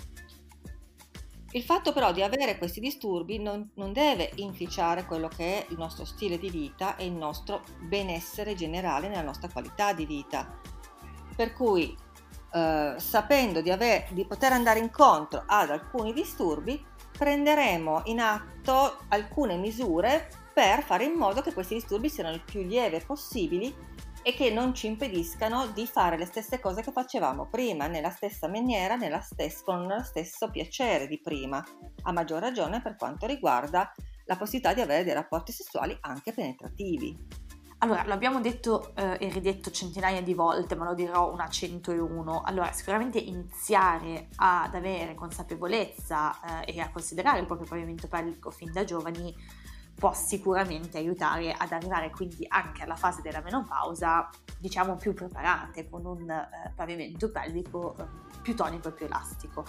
Il 1.53 1.63
fatto 1.63 1.95
però 1.95 2.13
di 2.13 2.23
avere 2.23 2.59
questi 2.59 2.79
disturbi 2.79 3.41
non, 3.41 3.71
non, 3.75 3.93
deve 3.95 4.31
inficiare 4.37 5.07
quello 5.07 5.29
che 5.29 5.67
è 5.67 5.67
il 5.71 5.79
nostro 5.79 6.05
stile 6.05 6.39
di 6.39 6.51
vita 6.51 6.95
e 6.97 7.07
il 7.07 7.13
nostro 7.13 7.63
benessere 7.89 8.55
generale 8.55 9.09
nella 9.09 9.23
nostra 9.23 9.49
qualità 9.49 9.95
di 9.95 10.05
vita. 10.05 10.61
Per 11.35 11.53
cui 11.55 11.97
eh, 12.53 12.95
sapendo 12.97 13.61
di, 13.61 13.71
aver, 13.71 14.07
di 14.13 14.25
poter 14.27 14.53
andare 14.53 14.79
incontro 14.79 15.45
ad 15.47 15.71
alcuni 15.71 16.13
disturbi, 16.13 16.85
prenderemo 17.17 18.03
in 18.05 18.21
atto 18.21 18.99
alcune 19.09 19.57
misure 19.57 20.29
per 20.53 20.83
fare 20.83 21.05
in 21.05 21.13
modo 21.13 21.43
che 21.43 21.53
questi 21.53 21.75
disturbi 21.75 22.09
siano 22.09 22.31
il 22.31 22.43
più 22.43 22.63
lieve 22.63 23.01
possibili 23.01 23.75
e 24.23 24.35
che 24.35 24.51
non 24.51 24.75
ci 24.75 24.87
impediscano 24.87 25.69
di 25.69 25.87
fare 25.87 26.19
le 26.19 26.27
stesse 26.27 26.61
cose 26.61 26.83
che 26.83 26.93
facevamo 26.93 27.47
prima, 27.47 27.87
nella 27.87 28.11
stessa 28.11 28.49
maniera, 28.49 28.97
nella 28.97 29.21
stessa, 29.21 29.63
con 29.65 29.87
lo 29.87 30.03
stesso 30.03 30.51
piacere 30.51 31.07
di 31.07 31.21
prima, 31.21 31.65
a 32.03 32.13
maggior 32.13 32.41
ragione 32.41 32.83
per 32.83 32.97
quanto 32.97 33.27
riguarda 33.27 33.93
la 34.27 34.37
possibilità 34.37 34.75
di 34.75 34.81
avere 34.81 35.05
dei 35.05 35.15
rapporti 35.15 35.53
sessuali 35.53 35.97
anche 36.03 36.33
penetrativi. 36.33 37.17
Allora, 37.83 38.05
l'abbiamo 38.05 38.43
detto 38.43 38.93
eh, 38.95 39.17
e 39.19 39.31
ridetto 39.31 39.71
centinaia 39.71 40.21
di 40.21 40.35
volte, 40.35 40.75
ma 40.75 40.85
lo 40.85 40.93
dirò 40.93 41.33
una 41.33 41.49
101. 41.49 42.43
Allora, 42.43 42.73
sicuramente 42.73 43.19
iniziare 43.19 44.29
ad 44.37 44.75
avere 44.75 45.15
consapevolezza 45.15 46.63
eh, 46.63 46.75
e 46.75 46.81
a 46.81 46.91
considerare 46.91 47.41
il 47.41 47.47
proprio 47.47 47.67
pavimento 47.67 48.07
pelvico 48.07 48.51
fin 48.51 48.71
da 48.71 48.85
giovani 48.85 49.35
può 49.95 50.13
sicuramente 50.13 50.99
aiutare 50.99 51.53
ad 51.53 51.73
arrivare 51.73 52.11
quindi 52.11 52.45
anche 52.49 52.83
alla 52.83 52.97
fase 52.97 53.23
della 53.23 53.41
menopausa, 53.41 54.29
diciamo 54.59 54.97
più 54.97 55.15
preparate, 55.15 55.89
con 55.89 56.05
un 56.05 56.29
eh, 56.29 56.73
pavimento 56.75 57.31
pelvico 57.31 57.97
eh, 57.99 58.05
più 58.43 58.55
tonico 58.55 58.89
e 58.89 58.93
più 58.93 59.07
elastico. 59.07 59.65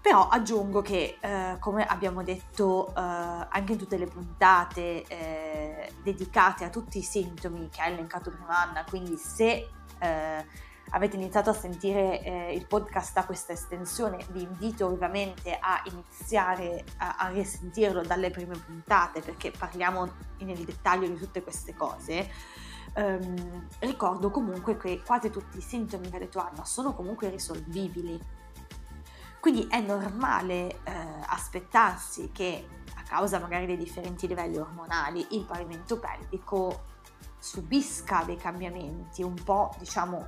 Però 0.00 0.28
aggiungo 0.28 0.82
che, 0.82 1.18
eh, 1.20 1.56
come 1.58 1.84
abbiamo 1.84 2.22
detto 2.22 2.88
eh, 2.88 2.92
anche 2.94 3.72
in 3.72 3.78
tutte 3.78 3.98
le 3.98 4.06
puntate 4.06 5.02
eh, 5.02 5.92
dedicate 6.02 6.64
a 6.64 6.70
tutti 6.70 6.98
i 6.98 7.02
sintomi 7.02 7.68
che 7.68 7.80
ha 7.82 7.86
elencato 7.86 8.30
prima 8.30 8.62
Anna, 8.62 8.84
quindi 8.84 9.16
se 9.16 9.68
eh, 9.98 10.46
avete 10.90 11.16
iniziato 11.16 11.50
a 11.50 11.54
sentire 11.54 12.22
eh, 12.22 12.54
il 12.54 12.66
podcast 12.66 13.16
a 13.18 13.24
questa 13.24 13.52
estensione, 13.52 14.24
vi 14.30 14.42
invito 14.42 14.86
ovviamente 14.86 15.56
a 15.60 15.82
iniziare 15.90 16.84
a, 16.98 17.16
a 17.18 17.28
risentirlo 17.28 18.02
dalle 18.02 18.30
prime 18.30 18.56
puntate 18.56 19.20
perché 19.20 19.50
parliamo 19.50 20.08
nel 20.38 20.64
dettaglio 20.64 21.08
di 21.08 21.16
tutte 21.16 21.42
queste 21.42 21.74
cose. 21.74 22.30
Um, 22.94 23.66
ricordo 23.80 24.30
comunque 24.30 24.78
che 24.78 25.02
quasi 25.04 25.28
tutti 25.28 25.58
i 25.58 25.60
sintomi 25.60 26.08
che 26.08 26.16
ha 26.16 26.20
detto 26.20 26.38
Anna 26.38 26.64
sono 26.64 26.94
comunque 26.94 27.28
risolvibili 27.28 28.18
quindi 29.46 29.68
è 29.70 29.80
normale 29.80 30.80
eh, 30.82 30.92
aspettarsi 31.28 32.30
che 32.32 32.66
a 32.96 33.02
causa 33.02 33.38
magari 33.38 33.64
dei 33.64 33.76
differenti 33.76 34.26
livelli 34.26 34.56
ormonali 34.56 35.24
il 35.36 35.44
pavimento 35.44 36.00
pelvico 36.00 36.86
subisca 37.38 38.24
dei 38.24 38.34
cambiamenti, 38.34 39.22
un 39.22 39.36
po' 39.44 39.72
diciamo 39.78 40.26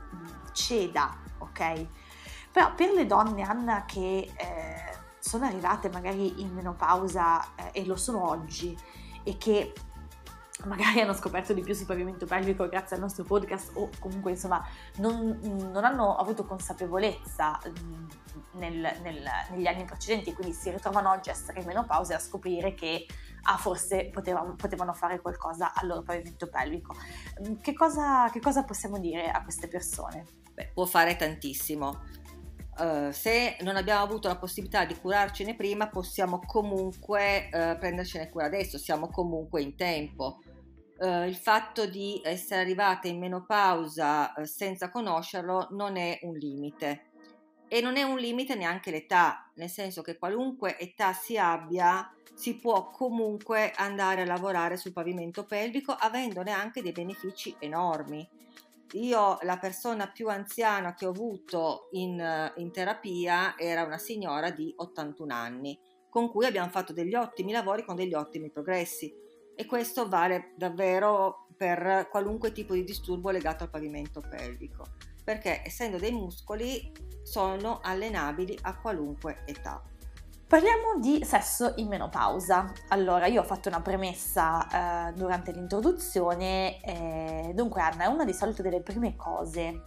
ceda, 0.53 1.19
ok? 1.39 1.87
Però 2.53 2.73
per 2.77 2.93
le 2.93 3.07
donne, 3.07 3.43
Anna, 3.43 3.85
che 3.87 4.31
eh, 4.37 4.97
sono 5.19 5.47
arrivate 5.47 5.89
magari 5.89 6.41
in 6.41 6.55
menopausa 6.55 7.43
eh, 7.57 7.71
e 7.73 7.87
lo 7.87 7.97
sono 7.97 8.25
oggi 8.25 8.79
e 9.25 9.37
che 9.37 9.73
magari 10.67 11.01
hanno 11.01 11.13
scoperto 11.13 11.53
di 11.53 11.63
più 11.63 11.75
sul 11.75 11.87
pavimento 11.87 12.25
pelvico 12.25 12.69
grazie 12.69 12.95
al 12.95 13.03
nostro 13.03 13.25
podcast 13.25 13.73
o 13.75 13.91
comunque 13.99 14.31
insomma 14.31 14.65
non, 14.97 15.39
non 15.73 15.85
hanno 15.85 16.17
avuto 16.17 16.45
consapevolezza 16.45 17.59
nel, 18.59 18.99
nel, 19.03 19.23
negli 19.51 19.67
anni 19.67 19.85
precedenti 19.85 20.33
quindi 20.33 20.53
si 20.53 20.71
ritrovano 20.71 21.11
oggi 21.11 21.31
a 21.31 21.33
essere 21.33 21.61
in 21.61 21.67
menopausa 21.67 22.13
e 22.13 22.17
a 22.17 22.19
scoprire 22.19 22.75
che 22.75 23.07
ah, 23.43 23.57
forse 23.57 24.11
potevano, 24.13 24.55
potevano, 24.55 24.93
fare 24.93 25.21
qualcosa 25.21 25.73
al 25.75 25.87
loro 25.87 26.03
pavimento 26.03 26.49
pelvico. 26.49 26.95
Che 27.61 27.73
cosa, 27.73 28.29
che 28.31 28.41
cosa 28.41 28.65
possiamo 28.65 28.99
dire 28.99 29.31
a 29.31 29.43
queste 29.43 29.69
persone? 29.69 30.25
Beh, 30.53 30.71
può 30.75 30.85
fare 30.85 31.17
tantissimo. 31.17 32.17
Uh, 32.79 33.11
se 33.11 33.57
non 33.63 33.77
abbiamo 33.77 34.05
avuto 34.05 34.29
la 34.29 34.37
possibilità 34.37 34.85
di 34.85 34.97
curarcene 34.97 35.57
prima, 35.57 35.89
possiamo 35.89 36.41
comunque 36.47 37.49
uh, 37.53 37.77
prendercene 37.79 38.29
cura 38.29 38.47
adesso, 38.47 38.79
siamo 38.79 39.09
comunque 39.09 39.63
in 39.63 39.75
tempo 39.75 40.39
eh, 41.01 41.29
il 41.29 41.37
fatto 41.37 41.87
di 41.87 42.21
essere 42.25 42.61
arrivate 42.61 43.09
in 43.09 43.19
menopausa 43.19 44.35
eh, 44.35 44.47
senza 44.47 44.91
conoscerlo 44.91 45.69
non 45.71 45.97
è 45.97 46.19
un 46.23 46.35
limite. 46.35 47.05
E 47.69 47.81
non 47.81 47.97
è 47.97 48.03
un 48.03 48.19
limite 48.19 48.55
neanche 48.55 48.91
l'età, 48.91 49.51
nel 49.55 49.69
senso 49.69 50.03
che 50.03 50.17
qualunque 50.17 50.79
età 50.79 51.13
si 51.13 51.37
abbia, 51.37 52.11
si 52.35 52.57
può 52.57 52.91
comunque 52.91 53.73
andare 53.77 54.23
a 54.23 54.27
lavorare 54.27 54.77
sul 54.77 54.93
pavimento 54.93 55.45
pelvico 55.45 55.93
avendone 55.93 56.53
anche 56.53 56.83
dei 56.83 56.93
benefici 56.93 57.55
enormi. 57.59 58.27
Io 58.93 59.39
la 59.43 59.59
persona 59.59 60.09
più 60.09 60.29
anziana 60.29 60.95
che 60.95 61.05
ho 61.05 61.11
avuto 61.11 61.89
in, 61.93 62.53
in 62.57 62.71
terapia 62.71 63.59
era 63.59 63.85
una 63.85 63.99
signora 63.99 64.51
di 64.51 64.73
81 64.75 65.35
anni, 65.35 65.79
con 66.09 66.31
cui 66.31 66.47
abbiamo 66.47 66.71
fatto 66.71 66.95
degli 66.95 67.15
ottimi 67.15 67.53
lavori 67.53 67.85
con 67.85 67.97
degli 67.97 68.15
ottimi 68.15 68.51
progressi 68.51 69.13
e 69.55 69.67
questo 69.67 70.09
vale 70.09 70.53
davvero 70.57 71.49
per 71.57 72.07
qualunque 72.11 72.53
tipo 72.53 72.75
di 72.75 72.85
disturbo 72.85 73.31
legato 73.31 73.65
al 73.65 73.71
pavimento 73.71 74.21
pelvico, 74.21 74.87
perché 75.29 75.61
essendo 75.63 75.99
dei 75.99 76.11
muscoli 76.11 76.91
sono 77.23 77.81
allenabili 77.83 78.59
a 78.63 78.79
qualunque 78.79 79.43
età. 79.45 79.83
Parliamo 80.47 80.99
di 80.99 81.23
sesso 81.23 81.75
in 81.77 81.89
menopausa. 81.89 82.73
Allora, 82.89 83.27
io 83.27 83.43
ho 83.43 83.45
fatto 83.45 83.69
una 83.69 83.83
premessa 83.83 85.11
eh, 85.11 85.13
durante 85.13 85.53
l'introduzione, 85.53 86.81
eh, 86.81 87.53
dunque 87.55 87.83
Anna, 87.83 88.05
è 88.05 88.07
una 88.07 88.25
di 88.25 88.33
solito 88.33 88.63
delle 88.63 88.81
prime 88.81 89.17
cose 89.17 89.83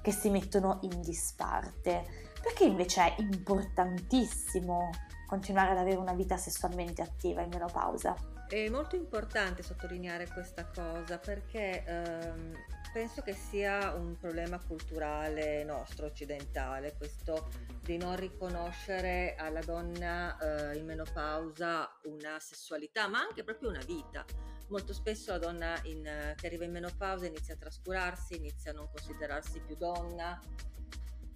che 0.00 0.10
si 0.10 0.30
mettono 0.30 0.78
in 0.84 1.02
disparte, 1.02 2.30
perché 2.40 2.64
invece 2.64 3.02
è 3.02 3.14
importantissimo 3.18 4.88
continuare 5.26 5.72
ad 5.72 5.78
avere 5.78 5.98
una 5.98 6.14
vita 6.14 6.38
sessualmente 6.38 7.02
attiva 7.02 7.42
in 7.42 7.50
menopausa? 7.50 8.16
È 8.48 8.70
molto 8.70 8.96
importante 8.96 9.62
sottolineare 9.62 10.28
questa 10.28 10.66
cosa 10.66 11.18
perché 11.18 11.84
ehm, 11.84 12.52
penso 12.92 13.22
che 13.22 13.32
sia 13.32 13.94
un 13.94 14.16
problema 14.18 14.60
culturale 14.60 15.64
nostro, 15.64 16.06
occidentale, 16.06 16.94
questo 16.96 17.48
di 17.80 17.96
non 17.96 18.16
riconoscere 18.16 19.34
alla 19.36 19.62
donna 19.62 20.36
eh, 20.38 20.76
in 20.76 20.84
menopausa 20.84 21.90
una 22.04 22.38
sessualità, 22.38 23.08
ma 23.08 23.20
anche 23.20 23.42
proprio 23.42 23.70
una 23.70 23.82
vita. 23.84 24.24
Molto 24.68 24.92
spesso 24.92 25.32
la 25.32 25.38
donna 25.38 25.80
in, 25.84 26.34
che 26.36 26.46
arriva 26.46 26.64
in 26.64 26.72
menopausa 26.72 27.26
inizia 27.26 27.54
a 27.54 27.56
trascurarsi, 27.56 28.36
inizia 28.36 28.70
a 28.70 28.74
non 28.74 28.88
considerarsi 28.90 29.60
più 29.60 29.76
donna, 29.76 30.40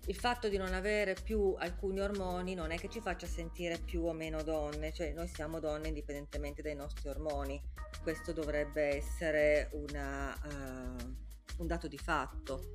il 0.08 0.14
fatto 0.14 0.48
di 0.48 0.56
non 0.56 0.72
avere 0.72 1.14
più 1.14 1.56
alcuni 1.58 1.98
ormoni 2.00 2.54
non 2.54 2.70
è 2.70 2.78
che 2.78 2.88
ci 2.88 3.00
faccia 3.00 3.26
sentire 3.26 3.78
più 3.78 4.04
o 4.04 4.12
meno 4.12 4.42
donne, 4.44 4.92
cioè 4.92 5.12
noi 5.12 5.26
siamo 5.26 5.58
donne 5.58 5.88
indipendentemente 5.88 6.62
dai 6.62 6.76
nostri 6.76 7.08
ormoni. 7.08 7.60
Questo 8.02 8.32
dovrebbe 8.32 8.94
essere 8.94 9.68
una, 9.72 10.32
uh, 10.44 11.25
un 11.58 11.66
dato 11.66 11.88
di 11.88 11.98
fatto. 11.98 12.74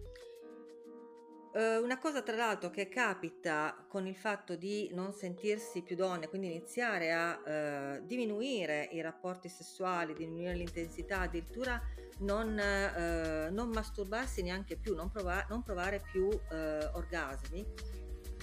Uh, 1.53 1.83
una 1.83 1.97
cosa 1.97 2.21
tra 2.21 2.37
l'altro 2.37 2.69
che 2.69 2.87
capita 2.87 3.85
con 3.89 4.07
il 4.07 4.15
fatto 4.15 4.55
di 4.55 4.89
non 4.93 5.11
sentirsi 5.11 5.81
più 5.81 5.97
donne, 5.97 6.29
quindi 6.29 6.47
iniziare 6.47 7.11
a 7.11 7.97
uh, 7.97 8.05
diminuire 8.05 8.87
i 8.93 9.01
rapporti 9.01 9.49
sessuali, 9.49 10.13
diminuire 10.13 10.53
l'intensità, 10.53 11.21
addirittura 11.21 11.81
non, 12.21 12.57
eh, 12.57 13.49
non 13.49 13.69
masturbarsi 13.69 14.41
neanche 14.41 14.77
più, 14.77 14.95
non, 14.95 15.09
prova- 15.09 15.45
non 15.49 15.63
provare 15.63 16.01
più 16.11 16.29
eh, 16.29 16.89
orgasmi, 16.93 17.65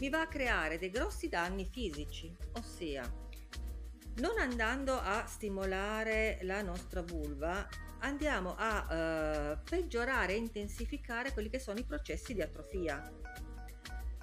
mi 0.01 0.11
va 0.11 0.23
a 0.23 0.29
creare 0.29 0.79
dei 0.79 0.91
grossi 0.91 1.29
danni 1.29 1.65
fisici, 1.65 2.35
ossia 2.55 3.28
non 4.19 4.39
andando 4.39 4.99
a 4.99 5.25
stimolare 5.27 6.39
la 6.43 6.63
nostra 6.63 7.03
vulva, 7.03 7.67
andiamo 8.01 8.55
a 8.57 8.87
eh, 8.91 9.59
peggiorare 9.69 10.35
e 10.35 10.37
intensificare 10.37 11.33
quelli 11.33 11.49
che 11.49 11.59
sono 11.59 11.79
i 11.79 11.85
processi 11.85 12.35
di 12.35 12.43
atrofia. 12.43 13.03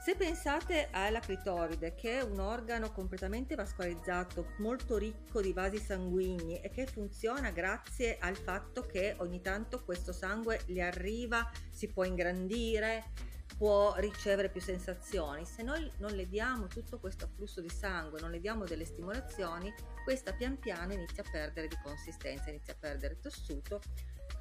Se 0.06 0.16
pensate 0.16 0.90
alla 0.92 1.20
clitoride, 1.20 1.96
che 1.96 2.20
è 2.20 2.22
un 2.22 2.40
organo 2.40 2.92
completamente 2.92 3.56
vascolarizzato, 3.56 4.54
molto 4.60 4.98
ricco 4.98 5.42
di 5.42 5.52
vasi 5.52 5.80
sanguigni 5.80 6.60
e 6.62 6.70
che 6.70 6.86
funziona 6.86 7.50
grazie 7.50 8.18
al 8.20 8.36
fatto 8.36 8.86
che 8.86 9.16
ogni 9.18 9.42
tanto 9.42 9.84
questo 9.84 10.12
sangue 10.12 10.62
le 10.68 10.84
arriva, 10.84 11.50
si 11.72 11.88
può 11.88 12.04
ingrandire, 12.04 13.06
può 13.58 13.96
ricevere 13.98 14.50
più 14.50 14.62
sensazioni. 14.62 15.46
Se 15.46 15.64
noi 15.64 15.90
non 15.98 16.12
le 16.12 16.28
diamo 16.28 16.68
tutto 16.68 17.00
questo 17.00 17.26
afflusso 17.26 17.62
di 17.62 17.70
sangue, 17.70 18.20
non 18.20 18.32
le 18.32 18.40
diamo 18.40 18.66
delle 18.66 18.86
stimolazioni, 18.86 19.74
questa 20.04 20.34
pian 20.34 20.60
piano 20.60 20.94
inizia 20.94 21.24
a 21.24 21.30
perdere 21.30 21.68
di 21.68 21.78
consistenza, 21.82 22.50
inizia 22.50 22.74
a 22.74 22.78
perdere 22.80 23.20
tessuto 23.20 23.82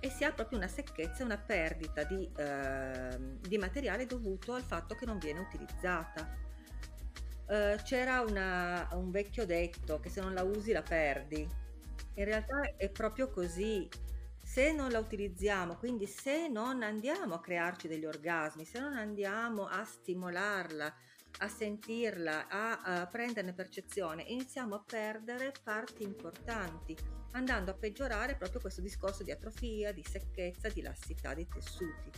e 0.00 0.10
si 0.10 0.24
ha 0.24 0.32
proprio 0.32 0.58
una 0.58 0.68
secchezza, 0.68 1.24
una 1.24 1.38
perdita 1.38 2.04
di, 2.04 2.30
eh, 2.36 3.18
di 3.40 3.58
materiale 3.58 4.06
dovuto 4.06 4.54
al 4.54 4.62
fatto 4.62 4.94
che 4.94 5.06
non 5.06 5.18
viene 5.18 5.40
utilizzata. 5.40 6.42
Eh, 7.46 7.78
c'era 7.84 8.20
una, 8.20 8.88
un 8.92 9.10
vecchio 9.10 9.46
detto 9.46 10.00
che 10.00 10.08
se 10.08 10.20
non 10.20 10.34
la 10.34 10.42
usi 10.42 10.72
la 10.72 10.82
perdi. 10.82 11.46
In 12.16 12.24
realtà 12.24 12.74
è 12.76 12.88
proprio 12.90 13.30
così. 13.30 13.88
Se 14.54 14.70
non 14.70 14.92
la 14.92 15.00
utilizziamo, 15.00 15.74
quindi 15.74 16.06
se 16.06 16.46
non 16.46 16.84
andiamo 16.84 17.34
a 17.34 17.40
crearci 17.40 17.88
degli 17.88 18.04
orgasmi, 18.04 18.64
se 18.64 18.78
non 18.78 18.92
andiamo 18.94 19.66
a 19.66 19.82
stimolarla, 19.82 20.94
a 21.38 21.48
sentirla, 21.48 22.46
a, 22.46 22.80
a 22.82 23.06
prenderne 23.08 23.52
percezione, 23.52 24.22
iniziamo 24.22 24.76
a 24.76 24.84
perdere 24.86 25.52
parti 25.60 26.04
importanti, 26.04 26.96
andando 27.32 27.72
a 27.72 27.74
peggiorare 27.74 28.36
proprio 28.36 28.60
questo 28.60 28.80
discorso 28.80 29.24
di 29.24 29.32
atrofia, 29.32 29.90
di 29.90 30.04
secchezza, 30.08 30.68
di 30.68 30.82
lassità 30.82 31.34
dei 31.34 31.48
tessuti. 31.48 32.12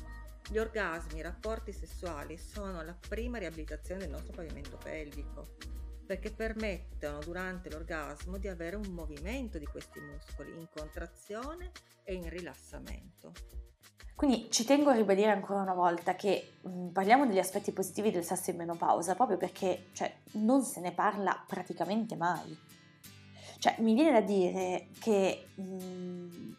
Gli 0.50 0.59
orgasmi, 0.59 1.21
i 1.21 1.23
rapporti 1.23 1.73
sessuali 1.73 2.37
sono 2.37 2.83
la 2.83 2.99
prima 3.09 3.38
riabilitazione 3.38 4.02
del 4.02 4.10
nostro 4.10 4.34
pavimento 4.34 4.76
pelvico 4.76 5.54
perché 6.06 6.30
permettono 6.30 7.19
durante 7.19 7.69
l'orgasmo 7.69 8.38
di 8.38 8.49
avere 8.49 8.76
un 8.76 8.88
movimento 8.92 9.58
di 9.58 9.66
questi 9.66 10.00
muscoli 10.00 10.52
in 10.52 10.69
contrazione 10.73 11.73
e 12.04 12.14
in 12.14 12.28
rilassamento. 12.28 13.32
Quindi 14.14 14.49
ci 14.50 14.64
tengo 14.64 14.88
a 14.88 14.95
ribadire 14.95 15.30
ancora 15.30 15.60
una 15.60 15.75
volta 15.75 16.14
che 16.14 16.54
mh, 16.62 16.69
mm, 16.69 16.88
parliamo 16.88 17.26
degli 17.26 17.38
aspetti 17.38 17.73
positivi 17.73 18.10
del 18.10 18.25
sesso 18.25 18.50
in 18.50 18.56
menopausa 18.56 19.14
proprio 19.14 19.36
perché 19.36 19.88
cioè, 19.92 20.10
non 20.32 20.62
se 20.62 20.80
ne 20.80 20.92
parla 20.92 21.45
praticamente 21.47 22.16
mai. 22.16 22.56
Cioè, 23.58 23.76
mi 23.80 23.92
viene 23.92 24.12
da 24.12 24.21
dire 24.23 24.88
che 25.00 25.49
mh, 25.54 25.62
mm, 25.62 26.52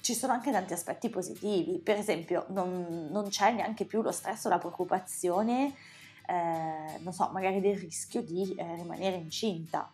ci 0.00 0.14
sono 0.14 0.32
anche 0.32 0.50
tanti 0.50 0.72
aspetti 0.72 1.10
positivi, 1.10 1.80
per 1.80 1.98
esempio 1.98 2.46
non, 2.48 3.08
non 3.10 3.28
c'è 3.28 3.52
neanche 3.52 3.84
più 3.84 4.00
lo 4.00 4.12
stress 4.12 4.44
o 4.44 4.48
la 4.48 4.58
preoccupazione, 4.58 5.74
eh, 6.26 6.98
non 7.00 7.12
so, 7.12 7.30
magari 7.32 7.60
del 7.60 7.76
rischio 7.76 8.22
di 8.22 8.54
eh, 8.54 8.74
rimanere 8.74 9.16
incinta. 9.16 9.90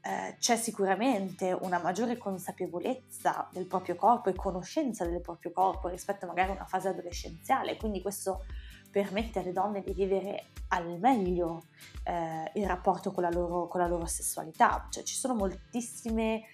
Eh, 0.00 0.36
c'è 0.38 0.56
sicuramente 0.56 1.52
una 1.52 1.78
maggiore 1.78 2.16
consapevolezza 2.16 3.48
del 3.52 3.66
proprio 3.66 3.96
corpo 3.96 4.28
e 4.28 4.34
conoscenza 4.34 5.04
del 5.04 5.20
proprio 5.20 5.52
corpo 5.52 5.88
rispetto 5.88 6.26
magari 6.26 6.50
a 6.50 6.54
una 6.54 6.64
fase 6.64 6.88
adolescenziale, 6.88 7.76
quindi 7.76 8.00
questo 8.00 8.44
permette 8.90 9.40
alle 9.40 9.52
donne 9.52 9.82
di 9.82 9.92
vivere 9.92 10.46
al 10.68 10.98
meglio 10.98 11.64
eh, 12.04 12.50
il 12.54 12.66
rapporto 12.66 13.10
con 13.12 13.22
la, 13.22 13.30
loro, 13.30 13.68
con 13.68 13.80
la 13.80 13.86
loro 13.86 14.06
sessualità, 14.06 14.86
cioè 14.90 15.02
ci 15.02 15.14
sono 15.14 15.34
moltissime 15.34 16.44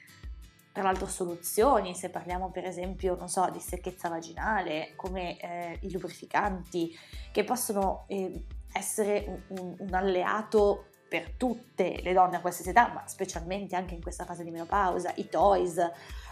tra 0.73 0.83
l'altro 0.83 1.07
soluzioni, 1.07 1.95
se 1.95 2.11
parliamo 2.11 2.51
per 2.51 2.65
esempio, 2.65 3.15
non 3.15 3.29
so, 3.29 3.49
di 3.53 3.61
secchezza 3.61 4.09
vaginale, 4.09 4.95
come 4.97 5.39
eh, 5.39 5.79
i 5.83 5.93
lubrificanti, 5.93 6.93
che 7.31 7.45
possono 7.45 8.05
eh, 8.09 8.45
essere 8.75 9.25
un, 9.27 9.59
un, 9.59 9.77
un 9.79 9.95
alleato 9.95 10.87
per 11.09 11.31
tutte 11.37 12.01
le 12.03 12.13
donne 12.13 12.37
a 12.37 12.41
qualsiasi 12.41 12.71
età, 12.71 12.91
ma 12.93 13.07
specialmente 13.07 13.77
anche 13.77 13.95
in 13.95 14.03
questa 14.03 14.25
fase 14.25 14.43
di 14.43 14.51
menopausa, 14.51 15.13
i 15.17 15.29
toys, 15.29 15.77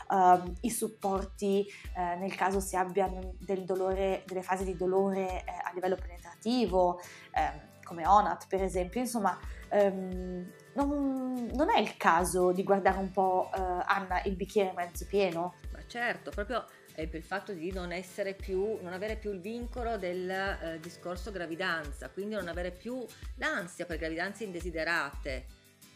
uh, 0.08 0.52
i 0.62 0.70
supporti 0.70 1.64
uh, 1.94 2.18
nel 2.18 2.34
caso 2.34 2.58
si 2.58 2.74
abbiano 2.74 3.34
del 3.38 3.64
dolore, 3.64 4.24
delle 4.26 4.42
fasi 4.42 4.64
di 4.64 4.76
dolore 4.76 5.44
uh, 5.46 5.68
a 5.68 5.70
livello 5.72 5.94
penetrativo, 5.94 7.00
ehm, 7.32 7.70
come 7.84 8.06
Onat 8.06 8.46
per 8.48 8.62
esempio, 8.62 9.00
insomma 9.00 9.38
um, 9.70 10.50
non, 10.74 11.48
non, 11.52 11.70
è 11.70 11.78
il 11.78 11.96
caso 11.96 12.50
di 12.50 12.64
guardare 12.64 12.98
un 12.98 13.10
po' 13.10 13.50
eh, 13.54 13.60
Anna 13.60 14.22
il 14.24 14.34
bicchiere 14.34 14.72
mezzo 14.74 15.04
pieno? 15.06 15.54
Ma 15.72 15.80
certo, 15.86 16.30
proprio 16.30 16.64
eh, 16.94 17.06
per 17.06 17.20
il 17.20 17.26
fatto 17.26 17.52
di 17.52 17.72
non 17.72 17.92
più, 18.36 18.78
non 18.82 18.92
avere 18.92 19.16
più 19.16 19.32
il 19.32 19.40
vincolo 19.40 19.96
del 19.96 20.28
eh, 20.28 20.78
discorso 20.80 21.30
gravidanza, 21.30 22.10
quindi 22.10 22.34
non 22.34 22.48
avere 22.48 22.70
più 22.70 23.04
l'ansia 23.36 23.86
per 23.86 23.98
gravidanze 23.98 24.44
indesiderate, 24.44 25.46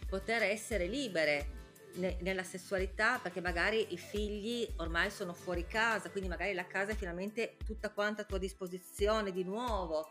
poter 0.09 0.43
essere 0.43 0.87
libere 0.87 1.65
ne, 1.95 2.17
nella 2.21 2.43
sessualità 2.43 3.19
perché 3.19 3.41
magari 3.41 3.93
i 3.93 3.99
figli 3.99 4.67
ormai 4.77 5.11
sono 5.11 5.33
fuori 5.33 5.67
casa, 5.67 6.11
quindi 6.11 6.29
magari 6.29 6.55
la 6.55 6.67
casa 6.67 6.93
è 6.93 6.95
finalmente 6.95 7.57
tutta 7.65 7.91
quanta 7.91 8.23
a 8.23 8.25
tua 8.25 8.39
disposizione 8.39 9.33
di 9.33 9.45
nuovo. 9.45 10.11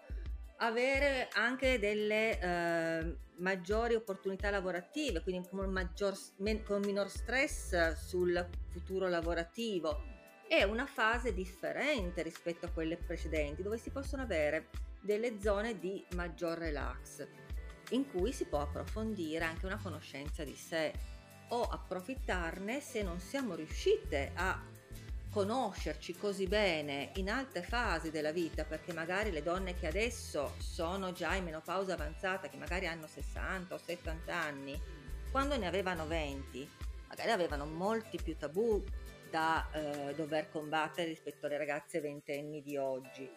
Avere 0.60 1.28
anche 1.34 1.80
delle 1.80 2.40
eh, 2.40 3.18
maggiori 3.40 3.94
opportunità 3.94 4.50
lavorative, 4.50 5.22
quindi 5.22 5.50
con, 5.50 5.70
maggior, 5.70 6.16
con 6.64 6.82
minor 6.82 7.10
stress 7.10 7.92
sul 7.94 8.48
futuro 8.72 9.10
lavorativo 9.10 10.14
è 10.48 10.64
una 10.64 10.86
fase 10.86 11.34
differente 11.34 12.22
rispetto 12.22 12.66
a 12.66 12.70
quelle 12.70 12.98
precedenti 12.98 13.64
dove 13.64 13.78
si 13.78 13.90
possono 13.90 14.22
avere 14.22 14.70
delle 15.02 15.40
zone 15.40 15.80
di 15.80 16.04
maggior 16.16 16.58
relax 16.58 17.28
in 17.90 18.10
cui 18.10 18.32
si 18.32 18.46
può 18.46 18.62
approfondire 18.62 19.44
anche 19.44 19.66
una 19.66 19.80
conoscenza 19.82 20.44
di 20.44 20.56
sé 20.56 20.94
o 21.50 21.62
approfittarne 21.62 22.80
se 22.80 23.04
non 23.04 23.20
siamo 23.20 23.56
riuscite 23.56 24.32
a 24.34 24.74
conoscerci 25.36 26.16
così 26.16 26.48
bene 26.48 27.12
in 27.16 27.30
altre 27.30 27.62
fasi 27.62 28.10
della 28.10 28.32
vita, 28.32 28.64
perché 28.64 28.94
magari 28.94 29.32
le 29.32 29.44
donne 29.44 29.76
che 29.76 29.86
adesso 29.86 30.54
sono 30.60 31.12
già 31.12 31.36
in 31.36 31.44
menopausa 31.44 31.94
avanzata, 31.94 32.48
che 32.48 32.56
magari 32.56 32.88
hanno 32.88 33.06
60 33.06 33.76
o 33.76 33.78
70 33.78 34.34
anni, 34.34 34.82
quando 35.32 35.58
ne 35.58 35.68
avevano 35.68 36.08
20, 36.08 36.70
magari 37.10 37.32
avevano 37.32 37.66
molti 37.66 38.18
più 38.22 38.38
tabù 38.38 38.82
da 39.36 39.68
eh, 39.74 40.14
dover 40.16 40.50
combattere 40.50 41.10
rispetto 41.10 41.46
alle 41.46 41.58
ragazze 41.58 42.00
ventenni 42.00 42.62
di 42.62 42.78
oggi. 42.78 43.30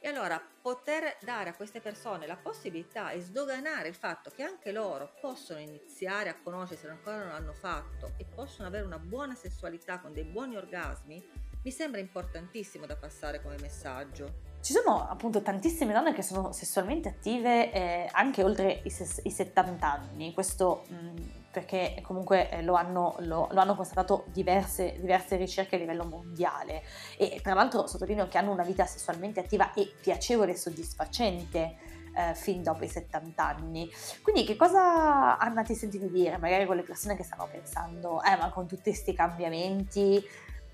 E 0.00 0.08
allora 0.08 0.40
poter 0.40 1.18
dare 1.20 1.50
a 1.50 1.54
queste 1.54 1.82
persone 1.82 2.26
la 2.26 2.36
possibilità 2.36 3.10
e 3.10 3.20
sdoganare 3.20 3.88
il 3.88 3.94
fatto 3.94 4.30
che 4.30 4.42
anche 4.42 4.72
loro 4.72 5.12
possono 5.20 5.60
iniziare 5.60 6.30
a 6.30 6.40
conoscersi 6.42 6.84
se 6.84 6.90
ancora 6.90 7.18
non 7.18 7.28
l'hanno 7.28 7.52
fatto 7.52 8.14
e 8.16 8.24
possono 8.24 8.68
avere 8.68 8.86
una 8.86 8.98
buona 8.98 9.34
sessualità 9.34 10.00
con 10.00 10.14
dei 10.14 10.24
buoni 10.24 10.56
orgasmi, 10.56 11.22
mi 11.64 11.70
sembra 11.70 11.98
importantissimo 11.98 12.84
da 12.86 12.94
passare 12.94 13.42
come 13.42 13.56
messaggio. 13.58 14.52
Ci 14.60 14.72
sono 14.72 15.08
appunto 15.08 15.42
tantissime 15.42 15.92
donne 15.92 16.12
che 16.12 16.22
sono 16.22 16.52
sessualmente 16.52 17.08
attive 17.08 17.72
eh, 17.72 18.08
anche 18.12 18.42
oltre 18.42 18.80
i, 18.84 18.90
ses- 18.90 19.20
i 19.24 19.30
70 19.30 19.92
anni, 19.92 20.32
questo 20.32 20.84
mh, 20.88 20.94
mm, 20.94 21.16
perché 21.50 22.00
comunque 22.02 22.50
eh, 22.50 22.62
lo, 22.62 22.74
hanno, 22.74 23.16
lo, 23.20 23.48
lo 23.50 23.60
hanno, 23.60 23.74
constatato 23.74 24.24
diverse, 24.28 24.96
diverse, 25.00 25.36
ricerche 25.36 25.76
a 25.76 25.78
livello 25.78 26.04
mondiale 26.04 26.82
e 27.16 27.40
tra 27.42 27.54
l'altro 27.54 27.86
sottolineo 27.86 28.28
che 28.28 28.38
hanno 28.38 28.52
una 28.52 28.64
vita 28.64 28.84
sessualmente 28.86 29.40
attiva 29.40 29.72
e 29.72 29.90
piacevole 30.00 30.52
e 30.52 30.56
soddisfacente 30.56 31.76
eh, 32.14 32.34
fin 32.34 32.62
dopo 32.62 32.84
i 32.84 32.88
70 32.88 33.46
anni. 33.46 33.90
Quindi 34.22 34.44
che 34.44 34.56
cosa 34.56 35.36
hanno 35.38 35.62
ti 35.62 35.74
sentito 35.74 36.06
dire 36.06 36.38
magari 36.38 36.66
con 36.66 36.76
le 36.76 36.82
persone 36.82 37.16
che 37.16 37.22
stanno 37.22 37.48
pensando, 37.50 38.22
eh 38.22 38.36
ma 38.36 38.50
con 38.50 38.66
tutti 38.66 38.90
questi 38.90 39.12
cambiamenti 39.12 40.24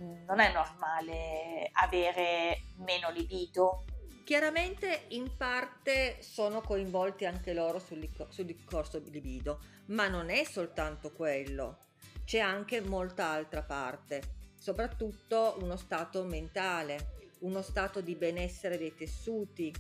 non 0.01 0.41
è 0.41 0.53
normale 0.53 1.71
avere 1.73 2.63
meno 2.79 3.11
libido. 3.11 3.85
Chiaramente 4.25 5.07
in 5.09 5.37
parte 5.37 6.23
sono 6.23 6.61
coinvolti 6.61 7.25
anche 7.25 7.53
loro 7.53 7.79
sul, 7.79 8.09
sul 8.29 8.45
discorso 8.45 9.03
libido, 9.07 9.61
ma 9.87 10.09
non 10.09 10.31
è 10.31 10.45
soltanto 10.45 11.13
quello, 11.13 11.79
c'è 12.25 12.39
anche 12.39 12.81
molta 12.81 13.27
altra 13.27 13.63
parte, 13.63 14.23
soprattutto 14.57 15.57
uno 15.61 15.77
stato 15.77 16.23
mentale, 16.23 17.19
uno 17.41 17.61
stato 17.61 18.01
di 18.01 18.15
benessere 18.15 18.79
dei 18.79 18.95
tessuti. 18.95 19.75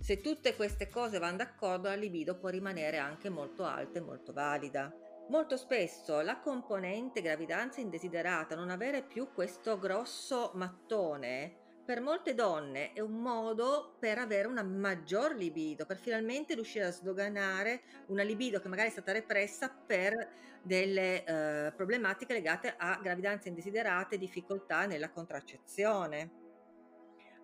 Se 0.00 0.20
tutte 0.20 0.56
queste 0.56 0.88
cose 0.88 1.18
vanno 1.18 1.36
d'accordo, 1.36 1.88
la 1.88 1.94
libido 1.94 2.36
può 2.36 2.48
rimanere 2.48 2.98
anche 2.98 3.28
molto 3.28 3.64
alta 3.64 3.98
e 3.98 4.02
molto 4.02 4.32
valida. 4.32 4.92
Molto 5.28 5.56
spesso 5.56 6.20
la 6.20 6.38
componente 6.38 7.20
gravidanza 7.20 7.80
indesiderata, 7.80 8.54
non 8.54 8.70
avere 8.70 9.02
più 9.02 9.32
questo 9.32 9.76
grosso 9.76 10.52
mattone, 10.54 11.64
per 11.84 12.00
molte 12.00 12.34
donne 12.34 12.92
è 12.92 13.00
un 13.00 13.20
modo 13.20 13.96
per 13.98 14.18
avere 14.18 14.48
una 14.48 14.62
maggior 14.62 15.34
libido, 15.34 15.84
per 15.84 15.98
finalmente 15.98 16.54
riuscire 16.54 16.84
a 16.84 16.90
sdoganare 16.90 17.82
una 18.06 18.22
libido 18.22 18.60
che 18.60 18.68
magari 18.68 18.88
è 18.88 18.92
stata 18.92 19.12
repressa 19.12 19.68
per 19.68 20.30
delle 20.62 21.24
eh, 21.24 21.72
problematiche 21.72 22.32
legate 22.32 22.74
a 22.76 22.98
gravidanze 23.00 23.48
indesiderate 23.48 24.16
e 24.16 24.18
difficoltà 24.18 24.86
nella 24.86 25.10
contraccezione. 25.10 26.30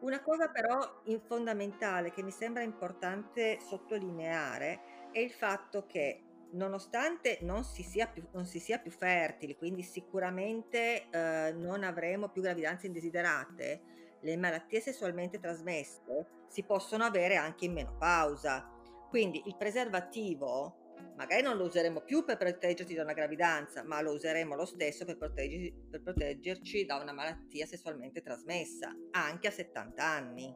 Una 0.00 0.20
cosa 0.22 0.48
però 0.48 1.02
fondamentale 1.24 2.10
che 2.10 2.24
mi 2.24 2.32
sembra 2.32 2.64
importante 2.64 3.60
sottolineare 3.60 5.10
è 5.12 5.20
il 5.20 5.30
fatto 5.30 5.86
che 5.86 6.24
nonostante 6.52 7.38
non 7.42 7.64
si 7.64 7.82
sia 7.82 8.06
più, 8.06 8.26
non 8.32 8.46
si 8.46 8.58
sia 8.58 8.78
più 8.78 8.90
fertili, 8.90 9.56
quindi 9.56 9.82
sicuramente 9.82 11.08
eh, 11.10 11.52
non 11.52 11.84
avremo 11.84 12.28
più 12.28 12.42
gravidanze 12.42 12.86
indesiderate, 12.86 13.80
le 14.20 14.36
malattie 14.36 14.80
sessualmente 14.80 15.40
trasmesse 15.40 16.00
si 16.48 16.62
possono 16.64 17.04
avere 17.04 17.36
anche 17.36 17.64
in 17.64 17.72
menopausa. 17.72 18.68
Quindi 19.08 19.42
il 19.46 19.56
preservativo 19.56 20.82
magari 21.16 21.42
non 21.42 21.56
lo 21.56 21.64
useremo 21.64 22.02
più 22.02 22.24
per 22.24 22.36
proteggerci 22.36 22.94
da 22.94 23.02
una 23.02 23.12
gravidanza, 23.12 23.82
ma 23.82 24.00
lo 24.00 24.12
useremo 24.12 24.54
lo 24.54 24.64
stesso 24.64 25.04
per, 25.04 25.16
proteggerci, 25.16 25.74
per 25.90 26.02
proteggerci 26.02 26.84
da 26.84 26.96
una 26.96 27.12
malattia 27.12 27.66
sessualmente 27.66 28.22
trasmessa, 28.22 28.94
anche 29.10 29.48
a 29.48 29.50
70 29.50 30.04
anni. 30.04 30.54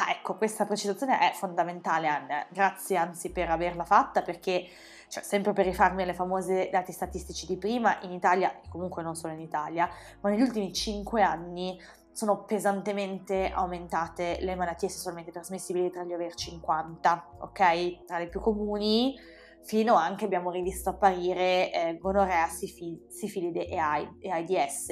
Ah, 0.00 0.12
ecco, 0.12 0.36
questa 0.36 0.64
precisazione 0.64 1.18
è 1.18 1.32
fondamentale, 1.34 2.06
Anne. 2.06 2.46
Grazie 2.52 2.96
anzi 2.96 3.32
per 3.32 3.50
averla 3.50 3.84
fatta 3.84 4.22
perché, 4.22 4.64
cioè, 5.08 5.24
sempre 5.24 5.52
per 5.52 5.64
rifarmi 5.64 6.02
alle 6.02 6.14
famose 6.14 6.68
dati 6.70 6.92
statistici 6.92 7.46
di 7.46 7.56
prima, 7.56 7.98
in 8.02 8.12
Italia, 8.12 8.60
e 8.60 8.68
comunque 8.68 9.02
non 9.02 9.16
solo 9.16 9.32
in 9.32 9.40
Italia, 9.40 9.90
ma 10.20 10.30
negli 10.30 10.40
ultimi 10.40 10.72
5 10.72 11.20
anni 11.22 11.76
sono 12.12 12.44
pesantemente 12.44 13.50
aumentate 13.50 14.38
le 14.40 14.54
malattie 14.54 14.88
sessualmente 14.88 15.32
trasmissibili 15.32 15.90
tra 15.90 16.04
gli 16.04 16.12
over 16.12 16.32
50, 16.32 17.30
ok? 17.40 18.04
Tra 18.04 18.18
le 18.18 18.28
più 18.28 18.38
comuni, 18.38 19.18
fino 19.64 19.94
anche 19.94 20.26
abbiamo 20.26 20.52
rivisto 20.52 20.90
apparire 20.90 21.72
eh, 21.72 21.98
gonorea, 21.98 22.46
sifil- 22.46 23.04
sifilide 23.08 23.66
e, 23.66 23.78
AIDS, 23.78 24.90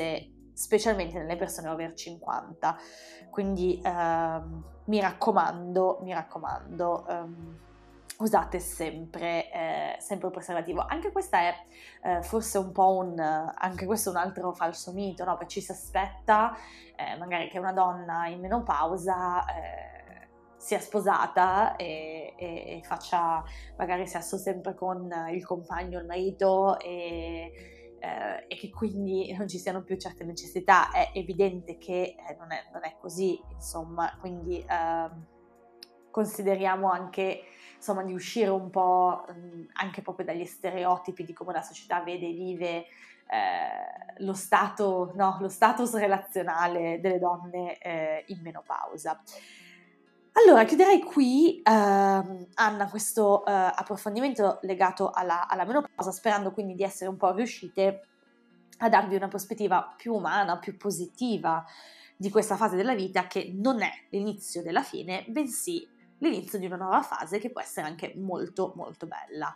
specialmente 0.56 1.18
nelle 1.18 1.36
persone 1.36 1.68
over 1.68 1.92
50. 1.92 2.78
Quindi 3.30 3.78
ehm, 3.84 4.64
mi 4.86 5.00
raccomando, 5.00 5.98
mi 6.00 6.14
raccomando, 6.14 7.06
ehm, 7.06 7.58
usate 8.18 8.58
sempre, 8.58 9.52
eh, 9.52 9.96
sempre 9.98 10.28
il 10.28 10.32
preservativo. 10.32 10.82
Anche 10.88 11.12
questa 11.12 11.40
è 11.40 11.54
eh, 12.02 12.22
forse 12.22 12.56
un 12.56 12.72
po' 12.72 12.96
un, 12.96 13.12
un 13.12 14.16
altro 14.16 14.52
falso 14.54 14.92
mito, 14.92 15.24
no? 15.24 15.36
Perché 15.36 15.52
ci 15.52 15.60
si 15.60 15.72
aspetta 15.72 16.56
eh, 16.96 17.18
magari 17.18 17.50
che 17.50 17.58
una 17.58 17.74
donna 17.74 18.26
in 18.28 18.40
menopausa 18.40 19.44
eh, 19.44 20.28
sia 20.56 20.80
sposata 20.80 21.76
e, 21.76 22.32
e, 22.34 22.78
e, 22.78 22.80
faccia, 22.82 23.44
magari 23.76 24.06
sia 24.06 24.22
sempre 24.22 24.74
con 24.74 25.12
il 25.30 25.44
compagno, 25.44 25.98
il 25.98 26.06
marito 26.06 26.78
e 26.80 27.75
eh, 27.98 28.44
e 28.48 28.56
che 28.56 28.70
quindi 28.70 29.34
non 29.36 29.48
ci 29.48 29.58
siano 29.58 29.82
più 29.82 29.96
certe 29.96 30.24
necessità, 30.24 30.90
è 30.90 31.10
evidente 31.14 31.78
che 31.78 32.16
eh, 32.16 32.36
non, 32.38 32.52
è, 32.52 32.64
non, 32.72 32.84
è, 32.84 32.96
così, 32.98 33.40
insomma, 33.52 34.16
quindi 34.20 34.58
eh, 34.58 35.10
consideriamo 36.10 36.90
anche 36.90 37.42
insomma, 37.76 38.02
di 38.02 38.12
uscire 38.12 38.50
un 38.50 38.70
po' 38.70 39.24
mh, 39.28 39.66
anche 39.74 40.02
proprio 40.02 40.26
dagli 40.26 40.44
stereotipi 40.44 41.24
di 41.24 41.32
come 41.32 41.52
la 41.52 41.62
società 41.62 42.02
vede 42.02 42.26
e 42.26 42.32
vive 42.32 42.86
eh, 43.28 44.14
lo, 44.18 44.34
stato, 44.34 45.12
no, 45.14 45.38
lo 45.40 45.48
status 45.48 45.94
relazionale 45.94 47.00
delle 47.00 47.18
donne 47.18 47.78
eh, 47.78 48.24
in 48.28 48.40
menopausa. 48.40 49.20
Allora, 50.56 50.70
chiuderei 50.70 51.02
qui, 51.02 51.60
ehm, 51.62 52.46
Anna, 52.54 52.88
questo 52.88 53.44
eh, 53.44 53.52
approfondimento 53.52 54.58
legato 54.62 55.10
alla, 55.10 55.46
alla 55.48 55.66
menopausa, 55.66 56.10
sperando 56.12 56.50
quindi 56.50 56.74
di 56.74 56.82
essere 56.82 57.10
un 57.10 57.18
po' 57.18 57.34
riuscite 57.34 58.06
a 58.78 58.88
darvi 58.88 59.16
una 59.16 59.28
prospettiva 59.28 59.92
più 59.98 60.14
umana, 60.14 60.58
più 60.58 60.78
positiva 60.78 61.62
di 62.16 62.30
questa 62.30 62.56
fase 62.56 62.74
della 62.74 62.94
vita 62.94 63.26
che 63.26 63.52
non 63.54 63.82
è 63.82 63.90
l'inizio 64.08 64.62
della 64.62 64.82
fine, 64.82 65.26
bensì 65.28 65.86
l'inizio 66.20 66.58
di 66.58 66.64
una 66.64 66.76
nuova 66.76 67.02
fase 67.02 67.38
che 67.38 67.50
può 67.50 67.60
essere 67.60 67.86
anche 67.86 68.14
molto 68.16 68.72
molto 68.76 69.06
bella. 69.06 69.54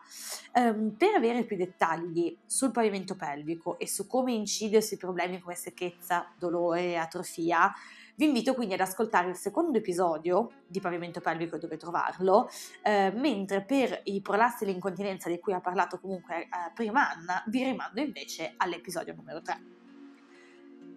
Um, 0.53 0.95
per 0.99 1.15
avere 1.15 1.45
più 1.45 1.57
dettagli 1.57 2.37
sul 2.45 2.73
pavimento 2.73 3.17
pelvico 3.17 3.79
e 3.79 3.89
su 3.89 4.07
come 4.07 4.33
incide 4.33 4.83
sui 4.83 4.99
problemi 4.99 5.41
come 5.41 5.55
secchezza, 5.55 6.31
dolore 6.39 6.99
atrofia, 6.99 7.73
vi 8.21 8.27
invito 8.27 8.53
quindi 8.53 8.75
ad 8.75 8.81
ascoltare 8.81 9.31
il 9.31 9.35
secondo 9.35 9.79
episodio 9.79 10.51
di 10.67 10.79
Pavimento 10.79 11.23
Pelvico 11.23 11.57
dove 11.57 11.79
trovarlo, 11.79 12.51
eh, 12.83 13.11
mentre 13.15 13.63
per 13.63 13.99
i 14.05 14.21
prolassi 14.21 14.65
e 14.65 14.67
l'incontinenza 14.67 15.31
di 15.31 15.39
cui 15.39 15.55
ha 15.55 15.61
parlato 15.61 15.99
comunque 15.99 16.43
eh, 16.43 16.49
prima 16.75 17.11
Anna, 17.11 17.43
vi 17.47 17.65
rimando 17.65 17.99
invece 17.99 18.53
all'episodio 18.59 19.15
numero 19.15 19.41
3. 19.41 19.80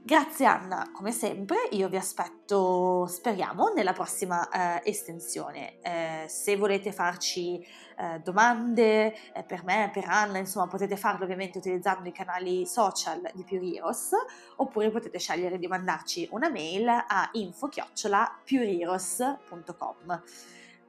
Grazie 0.06 0.46
Anna, 0.46 0.92
come 0.92 1.14
sempre, 1.14 1.70
io 1.72 1.88
vi 1.88 1.96
aspetto, 1.96 3.08
speriamo, 3.08 3.70
nella 3.70 3.94
prossima 3.94 4.50
eh, 4.50 4.82
estensione. 4.90 5.80
Eh, 5.80 6.26
se 6.28 6.58
volete 6.58 6.92
farci 6.92 7.66
eh, 7.98 8.20
domande 8.20 9.14
eh, 9.34 9.44
per 9.44 9.64
me, 9.64 9.90
per 9.94 10.04
Anna, 10.06 10.40
insomma 10.40 10.68
potete 10.68 10.98
farlo 10.98 11.24
ovviamente 11.24 11.58
utilizzando 11.58 12.10
i 12.10 12.12
canali 12.12 12.66
social 12.66 13.32
di 13.34 13.46
Puriros 13.46 14.10
oppure 14.58 14.92
potete 14.92 15.20
scegliere 15.20 15.58
di 15.58 15.68
mandarci 15.68 16.28
una 16.32 16.50
mail 16.50 16.90
a 16.90 17.30
info-puriros.com. 17.32 20.22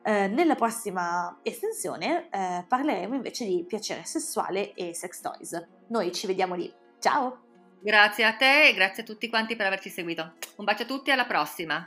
Eh, 0.02 0.26
nella 0.26 0.56
prossima 0.56 1.38
estensione 1.44 2.28
eh, 2.30 2.64
parleremo 2.66 3.14
invece 3.14 3.44
di 3.44 3.64
piacere 3.64 4.04
sessuale 4.04 4.74
e 4.74 4.92
sex 4.92 5.20
toys. 5.20 5.68
Noi 5.86 6.10
ci 6.10 6.26
vediamo 6.26 6.56
lì. 6.56 6.68
Ciao! 6.98 7.43
Grazie 7.84 8.24
a 8.24 8.32
te 8.32 8.68
e 8.68 8.72
grazie 8.72 9.02
a 9.02 9.04
tutti 9.04 9.28
quanti 9.28 9.56
per 9.56 9.66
averci 9.66 9.90
seguito. 9.90 10.36
Un 10.56 10.64
bacio 10.64 10.84
a 10.84 10.86
tutti 10.86 11.10
e 11.10 11.12
alla 11.12 11.26
prossima! 11.26 11.86